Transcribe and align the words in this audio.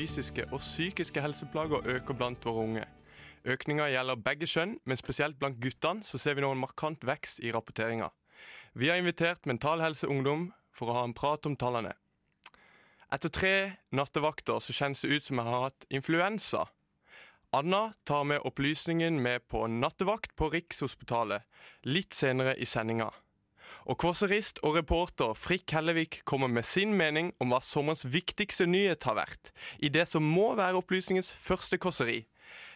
fysiske 0.00 0.46
og 0.48 0.62
psykiske 0.62 1.20
helseplager 1.20 1.84
øker 1.84 2.16
blant 2.16 2.44
våre 2.46 2.64
unge. 2.64 2.84
Økninga 3.44 3.88
gjelder 3.90 4.16
begge 4.24 4.46
kjønn, 4.48 4.78
men 4.88 4.96
spesielt 4.96 5.36
blant 5.40 5.58
guttene 5.60 6.04
så 6.06 6.16
ser 6.20 6.38
vi 6.38 6.44
nå 6.44 6.52
en 6.54 6.62
markant 6.62 7.04
vekst 7.04 7.42
i 7.44 7.52
rapporteringa. 7.52 8.08
Vi 8.72 8.88
har 8.88 8.96
invitert 8.96 9.44
Mental 9.46 9.82
Helse 9.84 10.08
Ungdom 10.08 10.52
for 10.72 10.88
å 10.88 10.96
ha 10.96 11.04
en 11.04 11.16
prat 11.16 11.44
om 11.44 11.56
tallene. 11.58 11.92
Etter 13.12 13.32
tre 13.34 13.54
nattevakter 13.92 14.62
så 14.64 14.72
kjennes 14.72 15.02
det 15.04 15.10
ut 15.10 15.26
som 15.26 15.40
jeg 15.42 15.50
har 15.50 15.66
hatt 15.66 15.88
influensa. 15.90 16.64
Anna 17.52 17.90
tar 18.08 18.24
med 18.24 18.46
opplysningen 18.46 19.20
med 19.20 19.48
på 19.52 19.66
nattevakt 19.68 20.32
på 20.38 20.48
Rikshospitalet 20.54 21.44
litt 21.90 22.16
senere 22.16 22.54
i 22.56 22.64
sendinga. 22.64 23.10
Og 23.88 23.98
kåserist 24.00 24.60
og 24.66 24.76
reporter 24.76 25.32
Frikk 25.38 25.72
Hellevik 25.76 26.20
kommer 26.28 26.50
med 26.52 26.66
sin 26.68 26.92
mening 26.98 27.32
om 27.40 27.54
hva 27.54 27.62
sommerens 27.64 28.04
viktigste 28.04 28.68
nyhet 28.68 29.06
har 29.08 29.16
vært, 29.22 29.52
i 29.80 29.88
det 29.92 30.06
som 30.10 30.24
må 30.26 30.52
være 30.58 30.80
opplysningens 30.82 31.32
første 31.32 31.80
kåseri. 31.80 32.24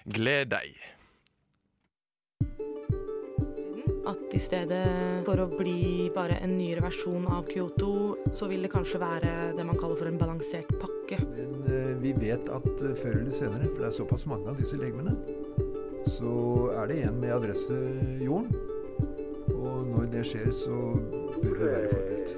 Gled 0.04 0.52
deg. 0.54 0.76
At 4.04 4.34
i 4.36 4.40
stedet 4.42 4.84
for 5.24 5.40
å 5.40 5.46
bli 5.48 6.10
bare 6.12 6.36
en 6.44 6.58
nyere 6.58 6.82
versjon 6.84 7.24
av 7.32 7.48
Kyoto, 7.48 8.18
så 8.36 8.48
vil 8.50 8.66
det 8.66 8.72
kanskje 8.74 9.00
være 9.00 9.32
det 9.56 9.64
man 9.64 9.80
kaller 9.80 9.96
for 9.96 10.10
en 10.10 10.20
balansert 10.20 10.68
pakke. 10.80 11.22
Men 11.24 11.64
eh, 11.72 11.94
vi 12.02 12.12
vet 12.18 12.50
at 12.52 12.68
uh, 12.68 12.92
før 13.00 13.22
eller 13.22 13.32
senere, 13.32 13.70
for 13.70 13.80
det 13.80 13.88
er 13.88 13.96
såpass 13.96 14.26
mange 14.28 14.52
av 14.52 14.60
disse 14.60 14.76
legemene, 14.80 15.16
så 16.04 16.36
er 16.82 16.92
det 16.92 17.00
en 17.06 17.20
med 17.22 17.32
adresse 17.32 17.80
jorden 18.20 18.73
når 19.96 20.06
det 20.14 20.26
skjer, 20.26 20.50
så 20.64 20.74
bør 21.42 21.54
vi 21.58 21.64
være 21.64 21.88
forberedt. 21.94 22.30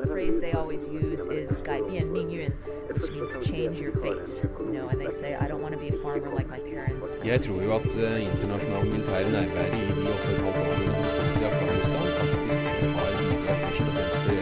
The 0.00 0.08
phrase 0.16 0.36
they 0.44 0.52
always 0.60 0.84
use 0.88 1.22
is 1.40 1.50
"gai 1.68 1.80
bian 1.88 2.08
ming 2.16 2.30
yun," 2.38 2.52
which 2.94 3.08
means 3.14 3.32
change 3.50 3.74
your 3.84 3.94
fate. 4.04 4.32
You 4.60 4.72
know, 4.76 4.86
and 4.92 4.98
they 5.02 5.10
say, 5.20 5.30
"I 5.42 5.46
don't 5.50 5.62
want 5.64 5.72
to 5.76 5.80
be 5.84 5.88
a 5.96 5.98
farmer 6.04 6.30
like 6.38 6.48
my 6.56 6.60
parents." 6.72 7.08
Jeg 7.24 7.38
tror 7.44 7.58
jo 7.66 7.70
at 7.80 7.92
uh, 8.06 8.28
internasjonal 8.28 8.84
militær 8.92 9.20
nærvære 9.36 9.76
i 9.80 9.86
de 9.96 10.02
åtte 10.14 10.30
og 10.46 10.50
et 10.50 10.60
årene 10.64 11.04
som 11.10 11.24
i 11.40 11.44
Afghanistan, 11.50 12.04
faktisk 12.18 12.58
har 12.96 13.10
bidratt 13.18 13.58
først 13.62 13.80
og 13.80 13.92
fremst 13.94 14.20
til. 14.24 14.36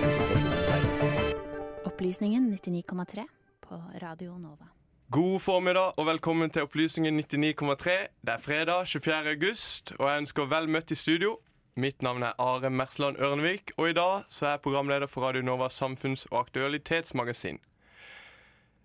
Opplysningen 1.85 2.43
99,3 2.53 3.27
på 3.63 3.75
Radio 4.03 4.39
Nova. 4.39 4.67
God 5.11 5.41
formiddag 5.41 5.99
og 5.99 6.07
velkommen 6.07 6.51
til 6.51 6.63
Opplysningen 6.63 7.21
99,3. 7.21 7.91
Det 8.27 8.33
er 8.37 8.39
fredag 8.39 8.87
24. 8.87 9.15
august, 9.15 9.93
og 9.99 10.11
jeg 10.11 10.19
ønsker 10.19 10.43
vel 10.47 10.69
møtt 10.69 10.91
i 10.91 10.95
studio 10.95 11.39
Mitt 11.79 12.03
navn 12.03 12.23
er 12.23 12.33
Are 12.39 12.71
Mersland 12.71 13.21
Ørnevik, 13.23 13.71
og 13.77 13.91
i 13.91 13.93
dag 13.93 14.25
så 14.29 14.47
er 14.47 14.51
jeg 14.51 14.61
programleder 14.61 15.07
for 15.07 15.21
Radio 15.21 15.43
Novas 15.43 15.83
samfunns- 15.83 16.27
og 16.31 16.41
aktualitetsmagasin. 16.41 17.61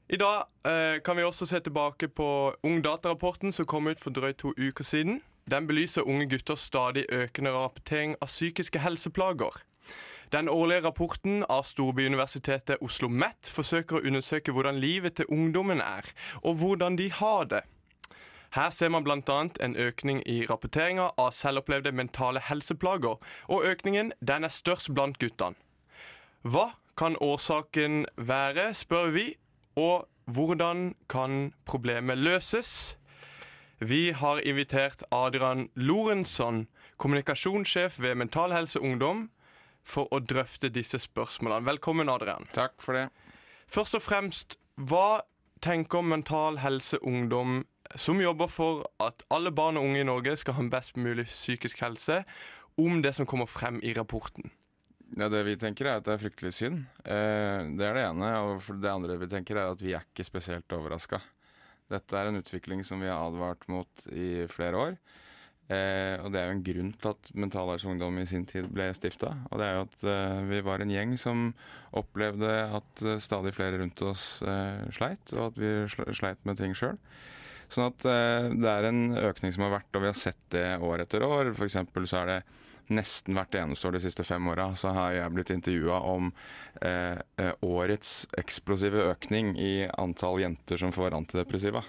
I 0.09 0.17
dag 0.21 0.43
eh, 0.65 1.01
kan 1.01 1.17
vi 1.17 1.23
også 1.23 1.45
se 1.45 1.59
tilbake 1.59 2.07
på 2.07 2.53
Ungdata-rapporten 2.63 3.51
som 3.51 3.65
kom 3.65 3.87
ut 3.87 3.99
for 3.99 4.13
drøyt 4.13 4.37
to 4.37 4.53
uker 4.57 4.83
siden. 4.83 5.23
Den 5.49 5.67
belyser 5.67 6.05
unge 6.05 6.29
gutters 6.29 6.59
stadig 6.59 7.05
økende 7.09 7.51
rapportering 7.51 8.13
av 8.21 8.29
psykiske 8.29 8.79
helseplager. 8.79 9.63
Den 10.31 10.49
årlige 10.49 10.85
rapporten 10.85 11.41
av 11.49 11.65
storbyuniversitetet 11.65 12.77
Oslo 12.77 13.07
OsloMet 13.07 13.49
forsøker 13.49 13.97
å 13.97 14.05
undersøke 14.05 14.53
hvordan 14.53 14.77
livet 14.77 15.17
til 15.17 15.25
ungdommen 15.33 15.81
er, 15.81 16.05
og 16.43 16.61
hvordan 16.61 17.01
de 17.01 17.09
har 17.09 17.49
det. 17.49 17.65
Her 18.53 18.69
ser 18.69 18.89
man 18.93 19.03
bl.a. 19.03 19.39
en 19.65 19.75
økning 19.75 20.21
i 20.29 20.43
rapporteringa 20.45 21.09
av 21.17 21.31
selvopplevde 21.33 21.91
mentale 21.91 22.41
helseplager, 22.43 23.17
og 23.49 23.65
økningen 23.65 24.11
den 24.21 24.45
er 24.45 24.53
størst 24.53 24.91
blant 24.93 25.17
guttene. 25.17 25.57
Hva 26.45 26.73
kan 26.99 27.17
årsaken 27.17 28.03
være, 28.17 28.73
spør 28.77 29.09
vi, 29.15 29.25
og 29.73 30.05
hvordan 30.29 30.93
kan 31.09 31.53
problemet 31.65 32.21
løses? 32.21 32.95
Vi 33.79 34.11
har 34.11 34.45
invitert 34.45 35.01
Adrian 35.11 35.69
Lorenzon, 35.73 36.67
kommunikasjonssjef 36.97 37.97
ved 37.99 38.15
Mental 38.15 38.53
Helse 38.53 38.79
Ungdom, 38.79 39.31
for 39.83 40.07
å 40.13 40.21
drøfte 40.21 40.69
disse 40.69 41.01
spørsmålene. 41.01 41.65
Velkommen, 41.65 42.09
Adrian. 42.09 42.45
Takk 42.53 42.77
for 42.79 42.95
det. 42.95 43.09
Først 43.67 43.97
og 43.97 44.05
fremst, 44.05 44.59
hva 44.77 45.23
tenker 45.63 46.05
Mental 46.05 46.61
Helse 46.61 47.01
Ungdom 47.01 47.63
som 47.99 48.21
jobber 48.21 48.49
for 48.51 48.83
at 49.03 49.23
alle 49.33 49.51
barn 49.55 49.77
og 49.79 49.87
unge 49.87 50.01
i 50.01 50.07
Norge 50.07 50.35
skal 50.39 50.57
ha 50.57 50.63
en 50.63 50.71
best 50.73 50.97
mulig 50.97 51.27
psykisk 51.29 51.81
helse, 51.85 52.23
om 52.79 53.01
det 53.03 53.13
som 53.17 53.27
kommer 53.29 53.49
frem 53.49 53.79
i 53.85 53.93
rapporten. 53.93 54.49
Ja, 55.13 55.29
Det 55.29 55.43
vi 55.45 55.57
tenker 55.61 55.85
er 55.85 55.99
at 55.99 56.07
det 56.07 56.15
er 56.15 56.23
fryktelig 56.23 56.53
synd. 56.57 56.85
Eh, 57.05 57.61
det 57.77 57.85
er 57.85 57.93
det 57.99 58.05
ene. 58.07 58.31
Og 58.47 58.81
det 58.81 58.89
andre 58.89 59.17
vi 59.21 59.29
tenker 59.29 59.59
er 59.59 59.73
at 59.73 59.81
vi 59.81 59.93
er 59.93 60.05
ikke 60.07 60.25
spesielt 60.25 60.73
overraska. 60.73 61.21
Dette 61.91 62.17
er 62.17 62.31
en 62.31 62.39
utvikling 62.39 62.81
som 62.87 63.03
vi 63.03 63.11
har 63.11 63.21
advart 63.21 63.67
mot 63.69 64.07
i 64.09 64.47
flere 64.49 64.79
år. 64.79 64.97
Eh, 65.71 66.17
og 66.19 66.33
det 66.33 66.41
er 66.41 66.49
jo 66.49 66.55
en 66.57 66.65
grunn 66.65 66.89
til 66.99 67.13
at 67.13 67.29
Mental 67.39 67.69
Helse 67.71 67.87
Ungdom 67.87 68.17
i 68.19 68.25
sin 68.27 68.47
tid 68.49 68.67
ble 68.73 68.89
stifta. 68.97 69.31
Og 69.51 69.61
det 69.61 69.67
er 69.67 69.77
jo 69.77 69.85
at 69.85 70.07
eh, 70.11 70.41
vi 70.49 70.63
var 70.65 70.81
en 70.83 70.91
gjeng 70.91 71.13
som 71.21 71.45
opplevde 71.95 72.49
at 72.79 73.05
eh, 73.05 73.21
stadig 73.23 73.53
flere 73.55 73.79
rundt 73.79 74.01
oss 74.09 74.41
eh, 74.41 74.83
sleit, 74.97 75.23
og 75.37 75.51
at 75.51 75.61
vi 75.61 75.71
sleit 76.17 76.41
med 76.43 76.59
ting 76.59 76.75
sjøl. 76.75 76.97
Sånn 77.71 77.89
at 77.91 78.05
eh, 78.09 78.49
det 78.53 78.69
er 78.69 78.89
en 78.89 79.05
økning 79.17 79.55
som 79.55 79.67
har 79.67 79.77
vært, 79.79 79.91
og 79.93 80.03
vi 80.03 80.11
har 80.11 80.19
sett 80.19 80.41
det 80.53 80.67
år 80.83 81.05
etter 81.05 81.25
år. 81.25 81.53
F.eks. 81.53 81.79
så 82.09 82.21
er 82.23 82.31
det 82.31 82.41
nesten 82.91 83.37
hvert 83.37 83.55
eneste 83.55 83.87
år 83.87 83.95
de 83.95 84.03
siste 84.03 84.25
fem 84.27 84.47
åra 84.51 84.73
så 84.79 84.91
har 84.95 85.13
jeg 85.15 85.33
blitt 85.35 85.53
intervjua 85.53 86.01
om 86.11 86.31
eh, 86.83 87.19
eh, 87.39 87.53
årets 87.63 88.25
eksplosive 88.39 89.05
økning 89.13 89.53
i 89.59 89.87
antall 89.87 90.41
jenter 90.43 90.81
som 90.81 90.91
får 90.95 91.15
antidepressiva. 91.15 91.83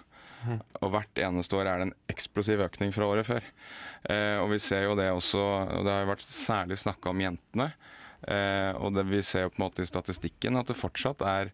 Mm. 0.45 0.61
Og 0.85 0.93
hvert 0.93 1.21
eneste 1.25 1.57
år 1.59 1.71
er 1.71 1.81
det 1.81 1.89
en 1.89 1.97
eksplosiv 2.13 2.63
økning 2.67 2.93
fra 2.95 3.09
året 3.09 3.27
før. 3.27 3.47
Eh, 4.13 4.37
og 4.43 4.51
vi 4.53 4.61
ser 4.63 4.87
jo 4.87 4.97
det 4.99 5.11
også, 5.11 5.43
og 5.43 5.87
det 5.87 5.95
har 5.95 6.05
jo 6.05 6.13
vært 6.13 6.27
særlig 6.29 6.79
snakka 6.83 7.13
om 7.13 7.23
jentene. 7.25 7.71
Eh, 8.29 8.73
og 8.79 8.95
det, 8.97 9.07
vi 9.09 9.23
ser 9.25 9.47
jo 9.47 9.55
på 9.55 9.61
en 9.61 9.67
måte 9.67 9.85
i 9.85 9.89
statistikken 9.89 10.61
at 10.61 10.71
det 10.71 10.79
fortsatt 10.79 11.25
er 11.29 11.51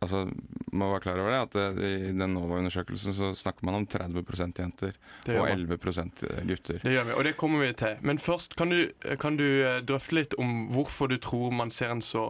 altså, 0.00 0.26
må 0.78 0.90
være 0.92 1.04
klar 1.06 1.20
over 1.22 1.32
det, 1.32 1.40
at 1.46 1.56
det, 1.78 1.88
i 2.08 2.12
den 2.12 2.34
NOVA-undersøkelsen 2.36 3.16
så 3.16 3.32
snakker 3.38 3.66
man 3.68 3.80
om 3.80 3.86
30% 3.90 4.60
jenter 4.60 4.98
og 5.34 5.48
11% 5.48 6.22
gutter. 6.48 6.80
Det 6.82 6.94
gjør 6.94 7.08
vi, 7.10 7.16
og 7.16 7.26
det 7.26 7.34
kommer 7.40 7.64
vi 7.64 7.72
til. 7.78 7.96
Men 8.06 8.20
først 8.22 8.56
kan 8.56 8.72
du, 8.72 8.86
kan 9.20 9.40
du 9.40 9.46
eh, 9.46 9.80
drøfte 9.86 10.18
litt 10.18 10.38
om 10.42 10.68
hvorfor 10.74 11.10
du 11.12 11.18
tror 11.22 11.54
man 11.54 11.72
ser 11.74 11.94
en 11.94 12.04
så 12.04 12.28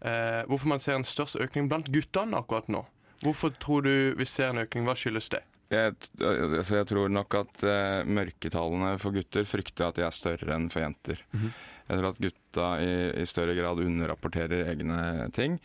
eh, 0.00 0.42
Hvorfor 0.48 0.72
man 0.72 0.82
ser 0.82 0.98
en 0.98 1.06
størst 1.06 1.38
økning 1.40 1.70
blant 1.70 1.92
guttene 1.92 2.40
akkurat 2.40 2.68
nå? 2.72 2.84
Hvorfor 3.22 3.54
tror 3.62 3.86
du 3.86 4.14
vi 4.18 4.26
ser 4.26 4.50
en 4.50 4.64
økning? 4.64 4.88
Hva 4.88 4.96
skyldes 4.98 5.30
det? 5.30 5.44
Jeg, 5.72 5.94
altså 6.20 6.76
jeg 6.80 6.88
tror 6.90 7.12
nok 7.12 7.36
at 7.38 7.62
uh, 7.64 8.08
mørketallene 8.08 8.96
for 9.00 9.16
gutter 9.16 9.46
frykter 9.48 9.88
at 9.88 9.96
de 9.96 10.04
er 10.04 10.16
større 10.16 10.56
enn 10.56 10.68
for 10.72 10.84
jenter. 10.84 11.22
Mm 11.32 11.40
-hmm. 11.40 11.52
Jeg 11.88 11.98
tror 11.98 12.08
at 12.08 12.20
gutta 12.24 12.66
i, 12.80 12.92
i, 13.22 13.26
større 13.26 13.54
grad 13.54 13.80
underrapporterer 13.80 14.68
egne 14.68 15.30
ting. 15.32 15.58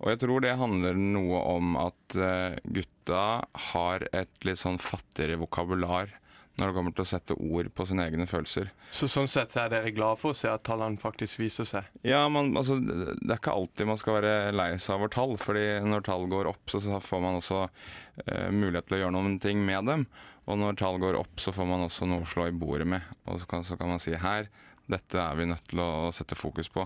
Og 0.00 0.10
jeg 0.10 0.20
tror 0.20 0.40
det 0.40 0.56
handler 0.56 0.94
noe 0.94 1.40
om 1.56 1.76
at 1.76 2.16
uh, 2.16 2.56
gutta 2.64 3.44
har 3.70 4.06
et 4.12 4.44
litt 4.44 4.58
sånn 4.58 4.78
fattigere 4.78 5.40
vokabular 5.40 6.12
når 6.54 6.70
det 6.70 6.74
kommer 6.76 6.94
til 6.94 7.02
å 7.02 7.08
sette 7.08 7.34
ord 7.34 7.70
på 7.74 7.86
sine 7.88 8.04
egne 8.06 8.26
følelser. 8.30 8.68
Så 8.94 9.08
Sånn 9.10 9.30
sett 9.30 9.54
så 9.54 9.64
er 9.64 9.72
dere 9.72 9.94
glad 9.94 10.20
for 10.20 10.30
å 10.30 10.38
se 10.38 10.50
at 10.50 10.62
tallene 10.66 11.00
faktisk 11.02 11.40
viser 11.42 11.66
seg? 11.66 11.88
Ja, 12.06 12.22
man, 12.30 12.52
altså, 12.58 12.76
det 12.78 13.26
er 13.26 13.40
ikke 13.40 13.56
alltid 13.56 13.90
man 13.90 13.98
skal 13.98 14.20
være 14.20 14.52
lei 14.54 14.68
seg 14.78 14.98
over 14.98 15.10
tall. 15.10 15.34
fordi 15.40 15.64
når 15.82 16.06
tall 16.06 16.28
går 16.30 16.52
opp, 16.52 16.62
så, 16.70 16.82
så 16.84 17.00
får 17.02 17.24
man 17.24 17.40
også 17.40 17.64
eh, 17.66 18.52
mulighet 18.54 18.86
til 18.86 18.98
å 18.98 19.02
gjøre 19.02 19.16
noen 19.16 19.40
ting 19.42 19.64
med 19.66 19.90
dem. 19.90 20.06
Og 20.44 20.60
når 20.60 20.78
tall 20.78 21.00
går 21.02 21.18
opp, 21.18 21.34
så 21.40 21.54
får 21.56 21.66
man 21.66 21.86
også 21.88 22.06
noe 22.06 22.22
å 22.22 22.30
slå 22.30 22.46
i 22.50 22.54
bordet 22.54 22.86
med. 22.86 23.02
Og 23.26 23.42
så 23.42 23.50
kan, 23.50 23.66
så 23.66 23.78
kan 23.80 23.90
man 23.90 24.02
si 24.02 24.14
her 24.14 24.46
dette 24.90 25.16
er 25.16 25.38
vi 25.38 25.48
nødt 25.48 25.64
til 25.70 25.80
å 25.80 26.12
sette 26.14 26.36
fokus 26.36 26.68
på. 26.70 26.84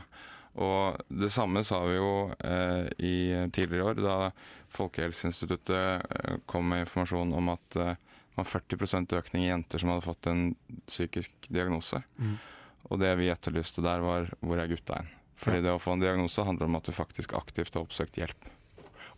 Og 0.59 0.99
det 1.21 1.31
samme 1.35 1.62
sa 1.67 1.81
vi 1.87 1.99
jo 1.99 2.31
eh, 2.38 2.88
i 3.05 3.17
tidligere 3.55 3.93
år, 3.93 4.00
da 4.03 4.19
Folkehelseinstituttet 4.75 6.06
eh, 6.14 6.38
kom 6.50 6.69
med 6.71 6.87
informasjon 6.87 7.35
om 7.37 7.50
at 7.55 7.79
eh, 7.79 7.94
det 8.38 8.44
var 8.46 8.61
40% 8.61 9.17
økning 9.19 9.44
i 9.44 9.50
jenter 9.50 9.82
som 9.82 9.90
hadde 9.90 10.06
fått 10.06 10.29
en 10.31 10.44
psykisk 10.87 11.49
diagnose. 11.50 12.00
Mm. 12.19 12.37
Og 12.88 13.00
det 13.02 13.11
vi 13.19 13.31
etterlyste 13.32 13.82
der, 13.82 14.00
var 14.00 14.31
'hvor 14.40 14.58
er 14.62 14.69
gutta 14.70 14.94
hen'? 15.00 15.11
Fordi 15.37 15.56
Ja. 15.56 15.62
det 15.62 15.75
å 15.75 15.82
få 15.82 15.93
en 15.93 16.00
diagnose 16.00 16.44
handler 16.44 16.67
om 16.67 16.76
at 16.76 16.85
du 16.85 16.93
faktisk 16.93 17.32
aktivt 17.35 17.75
har 17.75 17.82
oppsøkt 17.82 18.17
hjelp. 18.17 18.49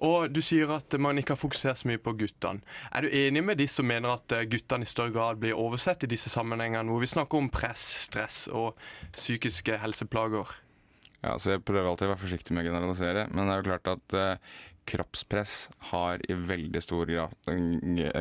Og 0.01 0.33
du 0.33 0.41
sier 0.41 0.71
at 0.75 0.93
man 0.99 1.19
ikke 1.19 1.35
har 1.37 1.37
fokusert 1.37 1.79
så 1.79 1.89
mye 1.89 1.99
på 1.99 2.17
guttene. 2.17 2.63
Er 2.93 3.03
du 3.03 3.09
enig 3.09 3.45
med 3.45 3.59
de 3.59 3.67
som 3.67 3.87
mener 3.87 4.09
at 4.09 4.33
eh, 4.33 4.47
guttene 4.49 4.83
i 4.83 4.89
større 4.89 5.13
grad 5.13 5.41
blir 5.41 5.53
oversett 5.53 6.05
i 6.05 6.07
disse 6.07 6.31
sammenhengene, 6.33 6.89
hvor 6.89 7.01
vi 7.01 7.07
snakker 7.07 7.37
om 7.37 7.51
press, 7.51 7.85
stress 8.09 8.49
og 8.49 8.75
psykiske 9.13 9.77
helseplager? 9.79 10.47
Ja, 11.23 11.37
så 11.37 11.51
Jeg 11.53 11.65
prøver 11.65 11.91
alltid 11.91 12.09
å 12.09 12.15
være 12.15 12.25
forsiktig 12.25 12.53
med 12.53 12.65
å 12.65 12.71
generalisere, 12.73 13.27
men 13.31 13.47
det 13.47 13.53
er 13.53 13.63
jo 13.63 13.69
klart 13.69 13.89
at 13.93 14.15
eh, 14.15 14.37
kroppspress 14.91 15.55
har 15.93 16.21
i 16.31 16.35
veldig 16.35 16.83
stor 16.83 17.07
grad, 17.11 17.35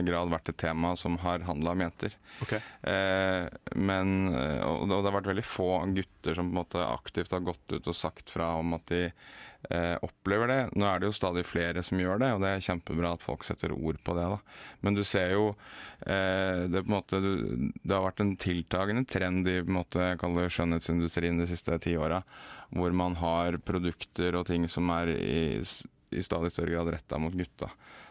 grad 0.05 0.31
vært 0.33 0.53
et 0.53 0.59
tema 0.61 0.93
som 0.99 1.17
har 1.23 1.43
handla 1.47 1.73
om 1.75 1.83
jenter. 1.87 2.15
Okay. 2.45 2.61
Eh, 2.85 3.49
men, 3.75 4.15
eh, 4.33 4.61
og 4.63 4.85
det 4.87 4.95
og 4.99 5.03
det 5.03 5.11
har 5.11 5.17
vært 5.19 5.31
veldig 5.33 5.47
få 5.49 5.69
gutter 5.97 6.37
som 6.37 6.49
på 6.49 6.53
en 6.53 6.59
måte 6.61 6.85
aktivt 6.85 7.33
har 7.35 7.45
gått 7.47 7.75
ut 7.77 7.87
og 7.89 7.97
sagt 7.97 8.29
fra 8.33 8.53
om 8.61 8.73
at 8.77 8.85
de 8.91 9.01
eh, 9.09 9.95
opplever 10.05 10.47
det. 10.51 10.59
Nå 10.79 10.85
er 10.87 11.01
det 11.01 11.09
jo 11.09 11.17
stadig 11.17 11.43
flere 11.49 11.83
som 11.83 11.99
gjør 11.99 12.21
det, 12.21 12.29
og 12.37 12.43
det 12.45 12.53
er 12.53 12.63
kjempebra 12.69 13.15
at 13.17 13.25
folk 13.25 13.43
setter 13.47 13.73
ord 13.75 13.99
på 14.07 14.15
det. 14.15 14.27
da. 14.35 14.39
Men 14.85 14.95
du 14.95 15.03
ser 15.07 15.33
jo 15.35 15.49
eh, 16.05 16.63
det, 16.71 16.85
måte, 16.87 17.19
du- 17.23 17.71
det 17.81 17.91
har 17.95 18.05
vært 18.07 18.23
en 18.23 18.35
tiltagende 18.39 19.03
trend 19.09 19.47
i 19.49 19.57
på 19.63 19.73
en 19.73 19.79
måte, 19.81 20.13
skjønnhetsindustrien 20.53 21.41
de 21.41 21.49
siste 21.49 21.75
ti 21.83 21.97
åra, 21.99 22.21
hvor 22.75 22.93
man 22.93 23.15
har 23.19 23.57
produkter 23.65 24.35
og 24.37 24.45
ting 24.47 24.67
som 24.69 24.89
er 24.93 25.09
i, 25.17 25.41
i 26.11 26.23
stadig 26.25 26.51
større 26.53 26.75
grad 26.75 26.91
retta 26.93 27.19
mot 27.21 27.33
gutta. 27.33 27.69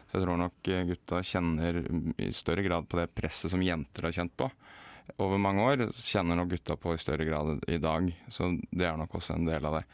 Så 0.09 0.17
jeg 0.17 0.25
tror 0.25 0.41
nok 0.41 0.71
eh, 0.73 0.85
gutta 0.89 1.23
kjenner 1.27 1.83
i 2.17 2.31
større 2.37 2.65
grad 2.65 2.89
på 2.89 3.01
det 3.01 3.11
presset 3.15 3.53
som 3.53 3.65
jenter 3.65 4.09
har 4.09 4.17
kjent 4.17 4.37
på. 4.39 4.49
Over 5.25 5.41
mange 5.41 5.65
år 5.65 5.83
kjenner 5.97 6.37
nok 6.37 6.53
gutta 6.53 6.77
på 6.81 6.95
i 6.95 7.01
større 7.01 7.25
grad 7.29 7.65
i 7.69 7.81
dag, 7.81 8.09
så 8.33 8.51
det 8.71 8.89
er 8.89 8.97
nok 9.01 9.19
også 9.21 9.37
en 9.37 9.49
del 9.49 9.65
av 9.69 9.81
det. 9.81 9.85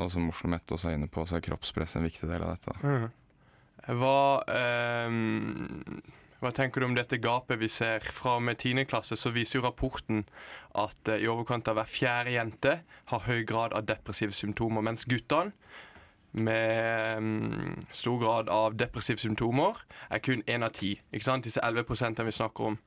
Og 0.00 0.08
som 0.12 0.28
Oslo 0.32 0.48
Met 0.52 0.72
også 0.72 0.90
er 0.90 0.96
inne 0.96 1.10
på, 1.12 1.24
så 1.28 1.38
er 1.38 1.44
kroppspress 1.44 1.98
en 1.98 2.08
viktig 2.08 2.28
del 2.28 2.44
av 2.44 2.56
dette. 2.56 2.76
Mhm. 2.80 3.10
Hva, 4.00 4.44
eh, 4.52 5.08
hva 6.40 6.50
tenker 6.56 6.80
du 6.80 6.86
om 6.86 6.94
dette 6.94 7.18
gapet 7.20 7.58
vi 7.60 7.68
ser 7.68 8.00
fra 8.00 8.36
og 8.36 8.42
med 8.44 8.58
10. 8.58 8.84
klasse? 8.88 9.16
Så 9.16 9.32
viser 9.32 9.58
jo 9.58 9.66
rapporten 9.66 10.24
at 10.76 11.08
eh, 11.08 11.24
i 11.24 11.28
overkant 11.28 11.68
av 11.68 11.80
hver 11.80 11.88
fjerde 11.88 12.36
jente 12.36 12.74
har 13.12 13.26
høy 13.26 13.42
grad 13.48 13.76
av 13.76 13.88
depressive 13.88 14.36
symptomer, 14.36 14.84
mens 14.84 15.08
guttene 15.08 15.52
med 16.32 17.18
um, 17.18 17.78
stor 17.92 18.18
grad 18.22 18.50
av 18.52 18.76
depressive 18.78 19.18
symptomer 19.22 19.80
er 20.10 20.22
kun 20.22 20.44
én 20.46 20.66
av 20.66 20.74
ti. 20.76 20.94
Ikke 21.12 21.26
sant? 21.26 21.46
Disse 21.46 21.62
11 21.64 22.24
vi 22.26 22.36
snakker 22.36 22.72
om. 22.72 22.78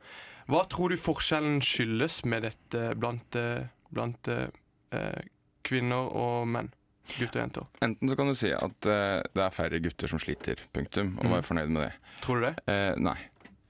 Hva 0.52 0.66
tror 0.72 0.92
du 0.92 1.00
forskjellen 1.00 1.62
skyldes 1.64 2.24
med 2.28 2.44
dette 2.44 2.94
blant, 3.00 3.36
eh, 3.40 3.68
blant 3.96 4.28
uh, 4.28 5.20
kvinner 5.64 6.10
og 6.12 6.50
menn? 6.52 6.74
Gutter 7.04 7.40
og 7.40 7.44
jenter. 7.44 7.68
Enten 7.84 8.10
så 8.10 8.16
kan 8.16 8.30
du 8.32 8.36
si 8.36 8.52
at 8.56 8.88
uh, 8.88 9.20
det 9.24 9.44
er 9.44 9.56
færre 9.56 9.80
gutter 9.84 10.12
som 10.12 10.20
sliter, 10.24 10.60
punktum, 10.76 11.18
og 11.20 11.28
mm. 11.28 11.34
være 11.36 11.48
fornøyd 11.48 11.74
med 11.76 11.86
det. 11.86 11.94
Tror 12.24 12.40
du 12.40 12.46
det? 12.48 12.54
Uh, 12.68 12.94
nei. 13.04 13.18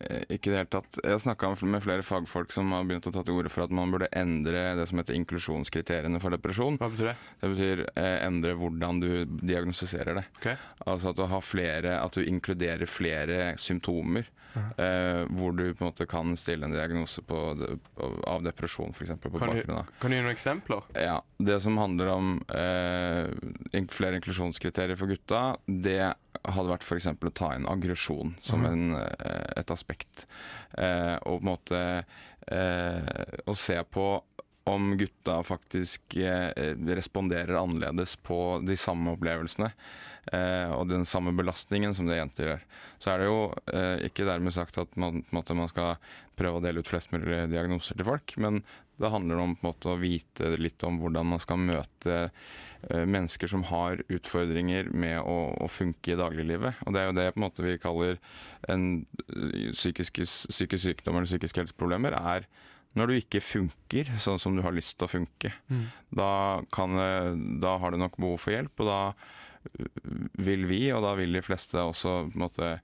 Eh, 0.09 0.23
Ikke 0.35 0.49
i 0.49 0.53
det 0.53 0.59
hele 0.61 0.71
tatt. 0.73 0.99
Jeg 1.03 1.11
har 1.15 1.21
snakka 1.23 1.51
med 1.65 1.83
flere 1.85 2.03
fagfolk 2.03 2.51
som 2.51 2.71
har 2.75 2.83
begynt 2.83 3.07
å 3.07 3.13
ta 3.13 3.23
til 3.23 3.37
orde 3.39 3.49
for 3.53 3.63
at 3.63 3.71
man 3.71 3.91
burde 3.93 4.09
endre 4.11 4.75
det 4.77 4.87
som 4.89 4.99
heter 4.99 5.15
inklusjonskriteriene 5.15 6.19
for 6.21 6.33
depresjon. 6.35 6.77
Hva 6.81 6.89
betyr 6.93 7.11
det? 7.13 7.17
Det 7.41 7.51
betyr 7.55 7.83
eh, 7.95 8.19
endre 8.27 8.55
hvordan 8.59 8.99
du 9.03 9.09
diagnostiserer 9.41 10.15
det. 10.21 10.25
Okay. 10.39 10.55
Altså 10.85 11.13
at 11.13 11.19
du, 11.19 11.27
flere, 11.41 11.99
at 12.03 12.13
du 12.17 12.23
inkluderer 12.23 12.85
flere 12.89 13.53
symptomer. 13.57 14.25
eh, 14.77 15.23
hvor 15.33 15.49
du 15.57 15.73
på 15.73 15.81
en 15.81 15.87
måte 15.89 16.05
kan 16.05 16.35
stille 16.37 16.67
en 16.67 16.71
diagnose 16.75 17.23
på, 17.25 17.37
på, 17.97 18.09
av 18.29 18.43
depresjon, 18.45 18.91
f.eks. 18.93 19.15
på 19.21 19.31
Kan 19.39 19.55
du, 19.55 19.63
kan 19.65 20.11
du 20.11 20.15
gi 20.15 20.21
noen 20.21 20.29
eksempler? 20.35 20.83
ja, 20.93 21.15
Det 21.41 21.59
som 21.63 21.77
handler 21.81 22.11
om 22.13 22.35
eh, 22.53 23.31
flere 23.89 24.19
inklusjonskriterier 24.19 24.95
for 24.99 25.07
gutta, 25.09 25.55
det 25.65 26.13
hadde 26.43 26.69
vært 26.69 26.83
f.eks. 26.85 27.07
å 27.13 27.33
ta 27.33 27.53
inn 27.55 27.65
aggresjon 27.69 28.35
som 28.41 28.61
Mhm. 28.61 28.69
en, 28.69 28.95
eh, 29.01 29.53
et 29.57 29.71
aspekt. 29.71 29.92
Eh, 30.77 31.15
og 31.21 31.37
på 31.37 31.39
en 31.39 31.49
måte 31.49 31.81
eh, 32.47 33.39
å 33.45 33.55
se 33.57 33.77
på 33.85 34.07
om 34.63 34.97
gutta 34.97 35.43
faktisk 35.43 36.15
eh, 36.15 36.75
responderer 36.87 37.59
annerledes 37.59 38.15
på 38.15 38.61
de 38.63 38.77
samme 38.79 39.11
opplevelsene. 39.17 39.71
Eh, 40.31 40.71
og 40.71 40.87
den 40.87 41.03
samme 41.05 41.33
belastningen 41.35 41.95
som 41.95 42.07
det 42.07 42.21
jenter 42.21 42.47
gjør. 42.47 42.63
Så 43.03 43.11
er 43.11 43.19
det 43.19 43.27
jo 43.27 43.39
eh, 43.73 44.05
ikke 44.07 44.27
dermed 44.27 44.55
sagt 44.55 44.79
at 44.79 44.93
man, 44.95 45.25
måte, 45.35 45.57
man 45.57 45.71
skal 45.71 45.97
prøve 46.39 46.61
å 46.61 46.63
dele 46.63 46.79
ut 46.79 46.87
flest 46.87 47.11
mulig 47.11 47.43
diagnoser 47.51 47.99
til 47.99 48.07
folk, 48.07 48.35
men 48.39 48.61
det 49.01 49.11
handler 49.11 49.41
om 49.41 49.57
måte, 49.65 49.91
å 49.91 49.99
vite 49.99 50.53
litt 50.55 50.83
om 50.87 51.01
hvordan 51.01 51.33
man 51.33 51.41
skal 51.43 51.59
møte 51.59 52.27
mennesker 52.83 53.47
som 53.47 53.61
har 53.69 54.01
utfordringer 54.11 54.89
med 54.91 55.15
å, 55.23 55.37
å 55.63 55.69
funke 55.71 56.11
i 56.11 56.17
dagliglivet. 56.19 56.81
Og 56.83 56.91
det 56.91 56.99
er 56.99 57.07
jo 57.07 57.15
det 57.15 57.39
måte 57.39 57.63
vi 57.63 57.77
kaller 57.79 58.19
en 58.69 59.05
psykisk, 59.71 60.19
psykisk 60.27 60.83
sykdom 60.83 61.15
eller 61.15 61.29
psykiske 61.29 61.63
helseproblemer. 61.63 62.17
er 62.19 62.47
når 62.97 63.09
du 63.09 63.15
ikke 63.17 63.41
funker 63.43 64.11
sånn 64.21 64.41
som 64.41 64.57
du 64.57 64.63
har 64.65 64.75
lyst 64.75 64.97
til 64.97 65.07
å 65.07 65.11
funke. 65.11 65.53
Mm. 65.69 65.85
Da, 66.13 66.31
kan, 66.73 66.99
da 67.63 67.77
har 67.81 67.93
du 67.93 68.01
nok 68.01 68.19
behov 68.21 68.37
for 68.43 68.55
hjelp, 68.55 68.83
og 68.83 68.89
da 68.89 68.99
vil 70.43 70.67
vi, 70.69 70.83
og 70.93 71.03
da 71.05 71.13
vil 71.17 71.33
de 71.33 71.41
fleste 71.45 71.79
også 71.81 72.23
måte 72.35 72.75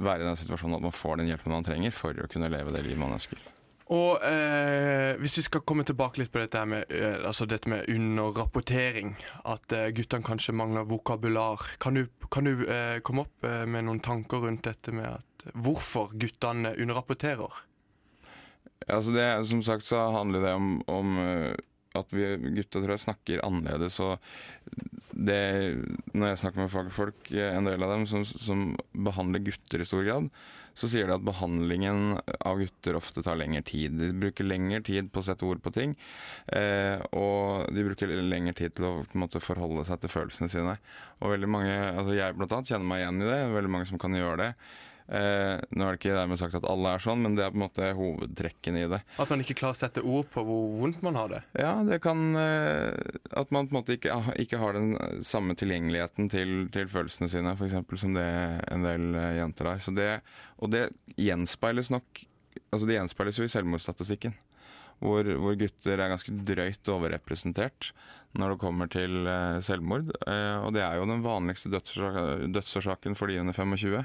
være 0.00 0.24
i 0.24 0.26
den 0.26 0.38
situasjonen 0.38 0.80
at 0.80 0.84
man 0.88 0.94
får 0.94 1.20
den 1.20 1.30
hjelpen 1.30 1.54
man 1.54 1.66
trenger 1.66 1.94
for 1.94 2.16
å 2.18 2.28
kunne 2.30 2.50
leve 2.52 2.74
det 2.74 2.84
livet 2.84 3.00
man 3.00 3.16
ønsker. 3.16 3.40
Og 3.90 4.22
eh, 4.22 5.16
hvis 5.18 5.40
vi 5.40 5.42
skal 5.48 5.64
komme 5.66 5.82
tilbake 5.86 6.20
litt 6.20 6.30
på 6.30 6.38
dette 6.38 6.60
med, 6.68 6.92
eh, 6.94 7.16
altså 7.26 7.46
dette 7.50 7.70
med 7.70 7.88
underrapportering, 7.90 9.16
at 9.50 9.74
eh, 9.74 9.88
guttene 9.96 10.26
kanskje 10.26 10.54
mangler 10.54 10.86
vokabular, 10.86 11.64
kan 11.82 11.98
du, 11.98 12.04
kan 12.30 12.46
du 12.46 12.62
eh, 12.70 13.00
komme 13.02 13.24
opp 13.26 13.48
eh, 13.48 13.64
med 13.66 13.88
noen 13.88 13.98
tanker 14.04 14.46
rundt 14.46 14.68
dette 14.68 14.94
med 14.94 15.08
at 15.10 15.50
hvorfor 15.58 16.14
guttene 16.22 16.76
underrapporterer? 16.76 17.64
Ja, 18.86 18.96
altså 18.98 19.12
det, 19.14 19.26
som 19.50 19.64
sagt 19.66 19.86
så 19.86 20.00
handler 20.14 20.46
det 20.46 20.54
om, 20.56 20.70
om 20.90 21.18
eh, 21.20 21.52
at 21.98 22.12
vi 22.14 22.26
gutta 22.56 22.80
tror 22.80 22.94
jeg 22.94 23.04
snakker 23.04 23.42
annerledes. 23.46 23.98
Og 24.04 24.16
det, 25.10 25.40
når 26.14 26.32
jeg 26.32 26.40
snakker 26.44 26.62
med 26.62 26.72
fagfolk, 26.72 27.32
eh, 27.34 27.52
en 27.56 27.68
del 27.68 27.82
av 27.82 27.94
dem 27.96 28.06
som, 28.10 28.24
som 28.24 28.70
behandler 28.94 29.44
gutter 29.46 29.82
i 29.82 29.88
stor 29.88 30.06
grad, 30.06 30.30
så 30.78 30.88
sier 30.88 31.08
de 31.08 31.16
at 31.16 31.24
behandlingen 31.26 32.20
av 32.46 32.60
gutter 32.62 32.96
ofte 32.96 33.24
tar 33.26 33.38
lengre 33.40 33.62
tid. 33.66 33.98
De 33.98 34.10
bruker 34.16 34.46
lengre 34.46 34.80
tid 34.86 35.10
på 35.12 35.20
å 35.20 35.26
sette 35.26 35.44
ord 35.48 35.60
på 35.64 35.72
ting, 35.74 35.96
eh, 36.54 37.02
og 37.10 37.66
de 37.74 37.84
bruker 37.88 38.14
lengre 38.22 38.54
tid 38.56 38.76
til 38.78 38.86
å 38.88 38.92
måte, 39.18 39.42
forholde 39.44 39.84
seg 39.88 40.00
til 40.00 40.14
følelsene 40.14 40.52
sine. 40.52 40.76
Og 41.20 41.34
veldig 41.34 41.50
mange, 41.50 41.74
altså 41.74 42.14
Jeg 42.16 42.38
blant 42.38 42.54
annet 42.56 42.70
kjenner 42.70 42.88
meg 42.92 43.02
igjen 43.02 43.20
i 43.20 43.28
det, 43.32 43.40
veldig 43.56 43.74
mange 43.76 43.90
som 43.90 44.00
kan 44.00 44.16
gjøre 44.16 44.38
det. 44.44 44.52
Eh, 45.10 45.58
nå 45.74 45.82
er 45.88 45.96
det 45.96 45.98
ikke 45.98 46.14
dermed 46.14 46.38
sagt 46.38 46.54
at 46.54 46.66
alle 46.70 46.92
er 46.94 47.02
sånn, 47.02 47.24
men 47.24 47.34
det 47.34 47.42
er 47.42 47.50
på 47.50 47.58
en 47.58 47.64
måte 47.64 47.86
hovedtrekkene 47.98 48.84
i 48.84 48.90
det. 48.92 49.00
At 49.18 49.32
man 49.32 49.40
ikke 49.42 49.56
klarer 49.58 49.74
å 49.74 49.80
sette 49.80 50.04
ord 50.06 50.28
på 50.30 50.44
hvor 50.46 50.68
vondt 50.84 51.00
man 51.02 51.18
har 51.18 51.32
det? 51.32 51.40
Ja, 51.58 51.72
det 51.86 51.98
kan 52.04 52.20
eh, 52.38 52.94
At 53.34 53.50
man 53.50 53.66
på 53.66 53.74
en 53.74 53.80
måte 53.80 53.96
ikke, 53.98 54.14
ikke 54.38 54.60
har 54.62 54.78
den 54.78 54.94
samme 55.26 55.56
tilgjengeligheten 55.58 56.30
til, 56.30 56.54
til 56.74 56.86
følelsene 56.92 57.30
sine, 57.32 57.56
f.eks. 57.58 57.74
som 58.04 58.14
det 58.14 58.28
en 58.70 58.86
del 58.86 59.08
eh, 59.18 59.32
jenter 59.40 59.72
har. 59.72 59.82
Så 59.82 59.96
det, 59.98 60.08
og 60.62 60.70
det 60.74 60.86
gjenspeiles 61.18 61.90
nok 61.94 62.26
Altså 62.70 62.86
det 62.86 62.96
gjenspeiles 62.96 63.36
jo 63.38 63.44
i 63.46 63.50
selvmordsstatistikken. 63.50 64.32
Hvor, 65.00 65.26
hvor 65.42 65.54
gutter 65.58 65.98
er 66.02 66.10
ganske 66.12 66.32
drøyt 66.44 66.90
overrepresentert 66.92 67.90
når 68.38 68.52
det 68.52 68.60
kommer 68.62 68.90
til 68.90 69.26
eh, 69.26 69.58
selvmord. 69.64 70.10
Eh, 70.22 70.58
og 70.62 70.74
det 70.76 70.82
er 70.86 70.98
jo 71.00 71.06
den 71.10 71.22
vanligste 71.24 71.70
dødsårsa- 71.72 72.46
dødsårsaken 72.54 73.16
for 73.18 73.26
de 73.30 73.40
under 73.42 73.56
25. 73.56 74.04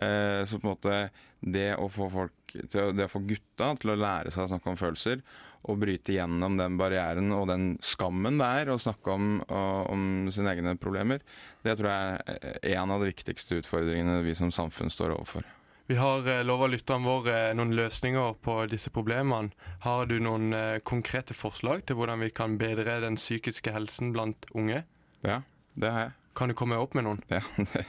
Eh, 0.00 0.42
så 0.48 0.58
på 0.60 0.66
en 0.68 0.72
måte 0.74 1.10
det 1.40 1.70
å 1.76 1.86
få 1.92 2.10
folk 2.12 2.32
å- 2.56 2.90
det 2.96 3.04
å 3.06 3.12
få 3.12 3.20
gutta 3.28 3.74
til 3.78 3.92
å 3.92 3.98
lære 4.00 4.32
seg 4.32 4.44
å 4.46 4.48
snakke 4.50 4.72
om 4.72 4.76
følelser, 4.80 5.20
og 5.68 5.78
bryte 5.78 6.14
gjennom 6.16 6.56
den 6.56 6.78
barrieren 6.80 7.30
og 7.36 7.46
den 7.48 7.78
skammen 7.84 8.38
det 8.40 8.46
er 8.62 8.70
å 8.72 8.78
snakke 8.80 9.12
om, 9.12 9.26
om 9.52 10.30
sine 10.32 10.54
egne 10.56 10.72
problemer, 10.80 11.20
det 11.62 11.76
tror 11.76 11.90
jeg 11.90 12.40
er 12.64 12.78
en 12.80 12.90
av 12.90 13.00
de 13.04 13.10
viktigste 13.12 13.58
utfordringene 13.60 14.22
vi 14.24 14.32
som 14.34 14.50
samfunn 14.50 14.90
står 14.90 15.12
overfor. 15.18 15.44
Vi 15.90 15.96
har 15.98 16.22
eh, 16.30 16.44
lova 16.46 16.68
lytterne 16.70 17.02
våre 17.04 17.36
noen 17.58 17.74
løsninger 17.74 18.36
på 18.40 18.54
disse 18.70 18.90
problemene. 18.94 19.50
Har 19.82 20.06
du 20.06 20.16
noen 20.22 20.52
eh, 20.54 20.78
konkrete 20.86 21.34
forslag 21.34 21.82
til 21.84 21.96
hvordan 21.98 22.22
vi 22.22 22.30
kan 22.30 22.56
bedre 22.60 23.00
den 23.02 23.16
psykiske 23.18 23.72
helsen 23.74 24.12
blant 24.14 24.46
unge? 24.54 24.84
Ja, 25.26 25.40
det 25.76 25.90
har 25.90 26.00
jeg. 26.06 26.12
Kan 26.38 26.48
du 26.48 26.54
komme 26.54 26.78
opp 26.78 26.94
med 26.94 27.04
noen? 27.08 27.20
Ja. 27.28 27.40
det, 27.58 27.84